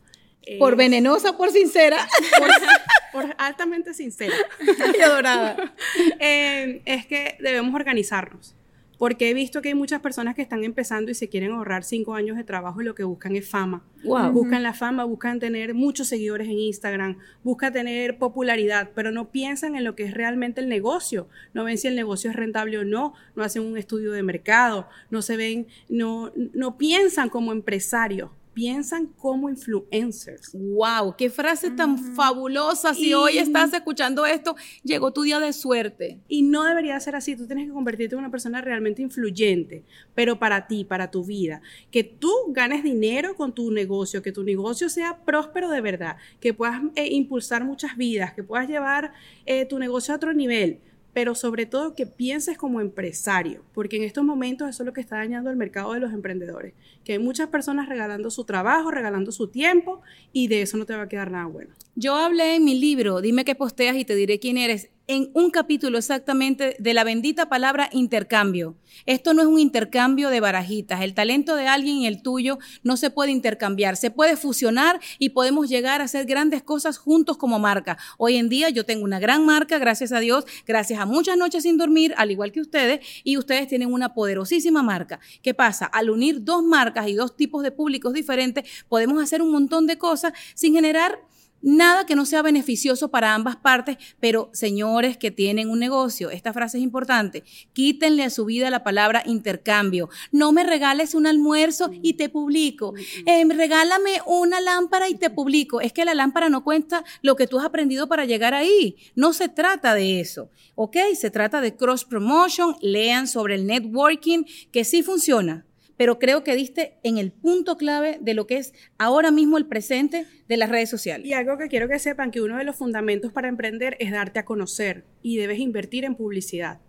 Eh, 0.42 0.58
Por 0.60 0.76
venenosa, 0.76 1.36
por 1.36 1.50
sincera 1.50 2.06
por, 2.38 3.24
por 3.24 3.34
altamente 3.38 3.92
sincera. 3.92 4.36
y 4.98 5.00
adorada. 5.00 5.74
Eh, 6.20 6.82
es 6.84 7.06
que 7.06 7.36
debemos 7.40 7.74
organizarnos. 7.74 8.54
Porque 8.98 9.30
he 9.30 9.35
visto 9.35 9.61
que 9.61 9.68
hay 9.68 9.74
muchas 9.74 10.00
personas 10.00 10.35
que 10.35 10.42
están 10.42 10.64
empezando 10.64 11.11
y 11.11 11.14
se 11.14 11.28
quieren 11.28 11.52
ahorrar 11.52 11.85
cinco 11.85 12.14
años 12.14 12.37
de 12.37 12.44
trabajo 12.44 12.80
y 12.80 12.85
lo 12.85 12.94
que 12.94 13.04
buscan 13.04 13.37
es 13.37 13.48
fama. 13.48 13.85
Wow. 14.04 14.32
Buscan 14.32 14.62
la 14.62 14.72
fama, 14.72 15.04
buscan 15.04 15.38
tener 15.38 15.74
muchos 15.74 16.09
seguidores 16.09 16.48
en 16.48 16.59
Instagram, 16.59 17.18
buscan 17.42 17.72
tener 17.72 18.18
popularidad, 18.18 18.90
pero 18.94 19.12
no 19.12 19.30
piensan 19.30 19.76
en 19.76 19.85
lo 19.85 19.94
que 19.94 20.04
es 20.04 20.14
realmente 20.14 20.61
el 20.61 20.68
negocio. 20.68 21.28
No 21.52 21.64
ven 21.64 21.78
si 21.78 21.88
el 21.88 21.96
negocio 21.96 22.30
es 22.30 22.37
rentable 22.37 22.78
o 22.78 22.85
no, 22.85 23.14
no 23.35 23.42
hacen 23.42 23.62
un 23.62 23.76
estudio 23.76 24.12
de 24.12 24.22
mercado, 24.22 24.88
no 25.11 25.22
se 25.22 25.37
ven, 25.37 25.66
no, 25.88 26.32
no 26.35 26.78
piensan 26.78 27.28
como 27.28 27.52
empresarios, 27.52 28.30
piensan 28.57 29.09
como 29.19 29.51
influencers. 29.51 30.53
Wow, 30.55 31.14
qué 31.19 31.29
frase 31.29 31.71
tan 31.71 31.99
fabulosa. 31.99 32.95
Si 32.95 33.11
Y- 33.11 33.14
hoy 33.14 33.37
estás 33.37 33.71
escuchando 33.75 34.25
esto, 34.25 34.57
llegó 34.83 35.12
tu 35.12 35.25
día 35.25 35.38
de 35.40 35.53
suerte. 35.53 36.21
Y 36.27 36.40
no 36.40 36.64
debería 36.64 36.99
ser 36.99 37.16
así. 37.16 37.37
Tú 37.37 37.47
tienes 37.47 37.66
que 37.66 37.75
convertirte 37.75 38.14
en 38.14 38.21
una 38.21 38.31
persona 38.31 38.62
realmente 38.62 39.03
influyente, 39.03 39.85
pero 40.14 40.38
para 40.38 40.66
ti, 40.69 40.85
para 40.85 41.11
tu 41.11 41.23
vida. 41.23 41.61
Que 41.90 42.03
tú 42.03 42.33
ganes 42.49 42.83
dinero 42.83 43.35
con 43.37 43.55
tu 43.55 43.71
negocio, 43.71 44.23
que 44.23 44.33
tu 44.33 44.42
negocio 44.42 44.88
sea 44.88 45.19
próspero 45.23 45.69
de 45.69 45.83
verdad, 45.83 46.16
que 46.40 46.55
puedas 46.55 46.81
eh, 46.95 47.09
impulsar 47.12 47.62
muchas 47.62 47.99
vidas, 47.99 48.33
que 48.33 48.42
puedas 48.42 48.66
llevar 48.69 49.12
eh, 49.45 49.66
tu 49.66 49.79
negocio 49.79 50.14
a 50.14 50.16
otro 50.16 50.33
nivel, 50.33 50.81
pero 51.16 51.35
sobre 51.35 51.64
todo 51.64 51.94
que 51.94 52.05
pienses 52.05 52.59
como 52.59 52.79
empresario, 52.79 53.62
porque 53.72 53.96
en 53.96 54.02
estos 54.02 54.22
momentos 54.22 54.68
eso 54.68 54.83
es 54.83 54.87
lo 54.87 54.92
que 54.92 55.00
está 55.00 55.16
dañando 55.16 55.48
el 55.48 55.57
mercado 55.57 55.94
de 55.94 56.00
los 56.00 56.12
emprendedores, 56.12 56.74
que 57.05 57.14
hay 57.14 57.18
muchas 57.18 57.48
personas 57.48 57.88
regalando 57.88 58.31
su 58.31 58.44
trabajo, 58.44 58.90
regalando 58.90 59.33
su 59.33 59.48
tiempo, 59.48 60.02
y 60.35 60.48
de 60.48 60.61
eso 60.61 60.76
no 60.76 60.85
te 60.85 60.94
va 60.94 61.05
a 61.05 61.09
quedar 61.09 61.31
nada 61.31 61.46
bueno. 61.46 61.70
Yo 61.94 62.16
hablé 62.16 62.57
en 62.57 62.66
mi 62.66 62.79
libro, 62.79 63.22
Dime 63.22 63.46
qué 63.46 63.55
posteas 63.55 63.96
y 63.96 64.05
te 64.05 64.14
diré 64.14 64.38
quién 64.38 64.59
eres, 64.59 64.90
en 65.09 65.31
un 65.35 65.51
capítulo 65.51 65.99
exactamente 65.99 66.77
de 66.79 66.95
la 66.95 67.05
bendita 67.05 67.49
palabra 67.49 67.88
intercambio. 67.92 68.77
Esto 69.05 69.35
no 69.35 69.42
es 69.42 69.49
un 69.49 69.61
intercambio 69.61 70.31
de 70.31 70.40
barajitas. 70.40 71.03
El 71.03 71.14
talento 71.14 71.55
de 71.55 71.69
alguien 71.69 71.99
y 71.99 72.07
el 72.07 72.23
tuyo 72.23 72.59
no 72.83 72.97
se 72.97 73.11
puede 73.11 73.31
intercambiar. 73.31 73.97
Se 73.97 74.11
puede 74.11 74.37
fusionar 74.37 75.01
y 75.19 75.31
podemos 75.31 75.69
llegar 75.69 76.01
a 76.01 76.05
hacer 76.05 76.27
grandes 76.27 76.62
cosas 76.62 76.99
juntos 76.99 77.37
como 77.37 77.59
marca. 77.59 77.99
Hoy 78.19 78.37
en 78.37 78.49
día 78.49 78.69
yo 78.71 78.85
tengo 78.85 79.05
una 79.05 79.21
gran 79.21 79.47
marca, 79.47 79.79
gracias 79.79 80.12
a 80.12 80.21
Dios, 80.21 80.45
gracias 80.66 80.99
a 80.99 81.07
muchas 81.07 81.37
noches 81.37 81.62
sin 81.62 81.79
dormir, 81.79 82.14
al 82.16 82.31
igual 82.31 82.51
que 82.51 82.61
ustedes, 82.61 83.07
y 83.23 83.37
ustedes 83.37 83.69
tienen 83.69 83.92
una 83.92 84.12
poderosísima 84.12 84.83
marca. 84.83 85.21
¿Qué 85.42 85.55
pasa? 85.55 85.87
Al 85.87 86.11
unir 86.11 86.42
dos 86.42 86.64
marcas 86.64 87.09
y 87.09 87.14
dos 87.14 87.37
tipos 87.37 87.62
de 87.62 87.71
públicos 87.71 88.12
diferentes, 88.12 88.69
podemos 88.88 89.23
hacer 89.23 89.40
un 89.40 89.53
montón 89.53 89.87
de 89.87 89.99
cosas 89.99 90.33
sin 90.55 90.75
generar 90.75 91.21
Nada 91.66 92.07
que 92.07 92.14
no 92.14 92.26
sea 92.26 92.42
beneficioso 92.42 93.09
para 93.09 93.35
ambas 93.35 93.57
partes, 93.57 93.96
pero 94.20 94.50
señores 94.52 95.16
que 95.16 95.33
tienen 95.33 95.68
un 95.68 95.81
negocio, 95.81 96.31
esta 96.31 96.52
frase 96.52 96.79
es 96.79 96.85
importante, 96.85 97.42
quítenle 97.72 98.22
a 98.22 98.31
su 98.31 98.44
vida 98.44 98.70
la 98.70 98.85
palabra 98.85 99.24
intercambio. 99.26 100.09
No 100.31 100.52
me 100.52 100.62
regales 100.62 101.12
un 101.12 101.26
almuerzo 101.26 101.90
y 102.02 102.12
te 102.12 102.29
publico. 102.29 102.94
Eh, 103.26 103.44
regálame 103.48 104.20
una 104.26 104.61
lámpara 104.61 105.09
y 105.09 105.16
te 105.16 105.29
publico. 105.29 105.81
Es 105.81 105.92
que 105.92 106.05
la 106.05 106.14
lámpara 106.14 106.48
no 106.50 106.62
cuenta 106.62 107.02
lo 107.20 107.35
que 107.35 107.48
tú 107.48 107.59
has 107.59 107.64
aprendido 107.64 108.07
para 108.07 108.26
llegar 108.26 108.55
ahí. 108.55 108.94
No 109.16 109.33
se 109.33 109.48
trata 109.48 109.94
de 109.94 110.20
eso, 110.20 110.52
¿ok? 110.76 110.96
Se 111.18 111.33
trata 111.33 111.61
de 111.61 111.74
cross 111.74 112.05
promotion. 112.05 112.76
Lean 112.81 113.26
sobre 113.26 113.57
el 113.57 113.66
networking, 113.66 114.44
que 114.70 114.85
sí 114.85 115.02
funciona 115.02 115.66
pero 115.96 116.18
creo 116.18 116.44
que 116.44 116.54
diste 116.54 116.94
en 117.02 117.18
el 117.18 117.32
punto 117.32 117.76
clave 117.76 118.18
de 118.20 118.35
lo 118.35 118.46
que 118.46 118.59
es 118.59 118.74
ahora 118.98 119.30
mismo 119.30 119.59
el 119.59 119.66
presente 119.66 120.26
de 120.48 120.56
las 120.56 120.68
redes 120.68 120.90
sociales. 120.90 121.26
Y 121.26 121.32
algo 121.32 121.59
que 121.59 121.68
quiero 121.68 121.88
que 121.88 121.98
sepan, 121.98 122.30
que 122.30 122.40
uno 122.40 122.56
de 122.59 122.64
los 122.64 122.76
fundamentos 122.76 123.32
para 123.32 123.48
emprender 123.48 123.96
es 124.00 124.11
darte 124.11 124.38
a 124.38 124.44
conocer 124.44 125.04
y 125.22 125.37
debes 125.37 125.59
invertir 125.59 126.04
en 126.04 126.14
publicidad. 126.14 126.80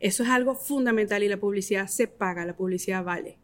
Eso 0.00 0.22
es 0.22 0.28
algo 0.28 0.54
fundamental 0.54 1.22
y 1.22 1.28
la 1.28 1.38
publicidad 1.38 1.86
se 1.86 2.08
paga, 2.08 2.44
la 2.44 2.56
publicidad 2.56 3.04
vale. 3.04 3.38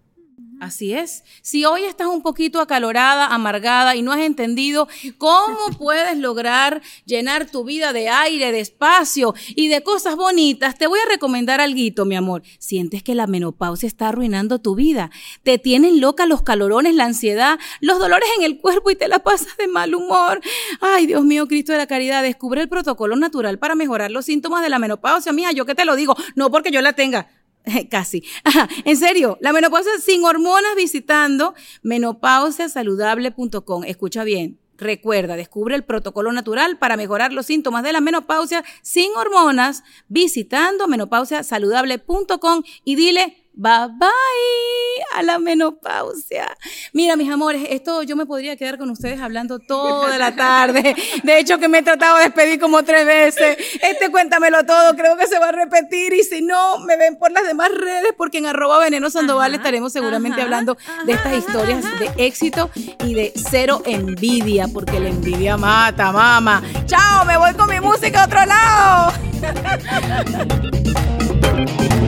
Así 0.60 0.92
es. 0.92 1.24
Si 1.40 1.64
hoy 1.64 1.84
estás 1.84 2.06
un 2.06 2.20
poquito 2.20 2.60
acalorada, 2.60 3.28
amargada 3.28 3.96
y 3.96 4.02
no 4.02 4.12
has 4.12 4.20
entendido 4.20 4.88
cómo 5.16 5.58
puedes 5.78 6.18
lograr 6.18 6.82
llenar 7.06 7.50
tu 7.50 7.64
vida 7.64 7.94
de 7.94 8.10
aire, 8.10 8.52
de 8.52 8.60
espacio 8.60 9.34
y 9.48 9.68
de 9.68 9.82
cosas 9.82 10.16
bonitas, 10.16 10.76
te 10.76 10.86
voy 10.86 10.98
a 10.98 11.08
recomendar 11.08 11.62
algo, 11.62 12.04
mi 12.04 12.14
amor. 12.14 12.42
Sientes 12.58 13.02
que 13.02 13.14
la 13.14 13.26
menopausia 13.26 13.86
está 13.86 14.08
arruinando 14.08 14.58
tu 14.58 14.74
vida. 14.74 15.10
Te 15.44 15.56
tienen 15.56 15.98
loca 15.98 16.26
los 16.26 16.42
calorones, 16.42 16.94
la 16.94 17.04
ansiedad, 17.04 17.58
los 17.80 17.98
dolores 17.98 18.28
en 18.36 18.44
el 18.44 18.58
cuerpo 18.58 18.90
y 18.90 18.96
te 18.96 19.08
la 19.08 19.20
pasas 19.20 19.56
de 19.56 19.66
mal 19.66 19.94
humor. 19.94 20.42
Ay, 20.82 21.06
Dios 21.06 21.24
mío, 21.24 21.48
Cristo 21.48 21.72
de 21.72 21.78
la 21.78 21.86
caridad, 21.86 22.22
descubre 22.22 22.60
el 22.60 22.68
protocolo 22.68 23.16
natural 23.16 23.58
para 23.58 23.74
mejorar 23.74 24.10
los 24.10 24.26
síntomas 24.26 24.62
de 24.62 24.68
la 24.68 24.78
menopausia. 24.78 25.32
Mija, 25.32 25.52
yo 25.52 25.64
que 25.64 25.74
te 25.74 25.86
lo 25.86 25.96
digo, 25.96 26.14
no 26.34 26.50
porque 26.50 26.70
yo 26.70 26.82
la 26.82 26.92
tenga. 26.92 27.28
Casi. 27.90 28.24
En 28.84 28.96
serio, 28.96 29.36
la 29.40 29.52
menopausia 29.52 29.98
sin 29.98 30.24
hormonas 30.24 30.76
visitando 30.76 31.54
menopausiasaludable.com. 31.82 33.84
Escucha 33.84 34.24
bien. 34.24 34.60
Recuerda, 34.80 35.36
descubre 35.36 35.74
el 35.74 35.84
protocolo 35.84 36.32
natural 36.32 36.78
para 36.78 36.96
mejorar 36.96 37.34
los 37.34 37.44
síntomas 37.44 37.82
de 37.82 37.92
la 37.92 38.00
menopausia 38.00 38.64
sin 38.80 39.10
hormonas 39.14 39.84
visitando 40.08 40.88
menopausiasaludable.com 40.88 42.62
y 42.82 42.94
dile 42.94 43.39
bye 43.60 43.88
bye 43.98 44.80
a 45.14 45.22
la 45.22 45.38
menopausia. 45.38 46.56
Mira, 46.92 47.16
mis 47.16 47.30
amores, 47.30 47.66
esto 47.68 48.02
yo 48.02 48.16
me 48.16 48.24
podría 48.24 48.56
quedar 48.56 48.78
con 48.78 48.88
ustedes 48.90 49.20
hablando 49.20 49.58
toda 49.58 50.16
la 50.16 50.34
tarde. 50.34 50.94
De 51.22 51.38
hecho, 51.38 51.58
que 51.58 51.68
me 51.68 51.78
he 51.78 51.82
tratado 51.82 52.16
de 52.16 52.24
despedir 52.24 52.58
como 52.58 52.82
tres 52.84 53.04
veces. 53.04 53.58
Este 53.82 54.10
cuéntamelo 54.10 54.64
todo, 54.64 54.96
creo 54.96 55.16
que 55.16 55.26
se 55.26 55.38
va 55.38 55.48
a 55.48 55.52
repetir. 55.52 56.14
Y 56.14 56.22
si 56.22 56.40
no, 56.40 56.78
me 56.78 56.96
ven 56.96 57.18
por 57.18 57.32
las 57.32 57.44
demás 57.44 57.70
redes, 57.70 58.14
porque 58.16 58.38
en 58.38 58.46
arroba 58.46 58.78
veneno 58.78 59.10
sandoval 59.10 59.54
estaremos 59.54 59.92
seguramente 59.92 60.40
ajá, 60.40 60.44
hablando 60.44 60.78
de 61.04 61.12
estas 61.12 61.36
historias 61.36 61.84
de 61.98 62.10
éxito 62.16 62.70
y 63.04 63.12
de 63.14 63.32
cero 63.34 63.82
envidia, 63.84 64.68
porque 64.72 64.98
la 65.00 65.10
envidia 65.10 65.58
mata, 65.58 66.12
mama. 66.12 66.62
Chao, 66.86 67.26
me 67.26 67.36
voy 67.36 67.52
con 67.54 67.68
mi 67.68 67.80
música 67.80 68.22
a 68.22 68.26
otro 68.26 68.46
lado. 68.46 69.12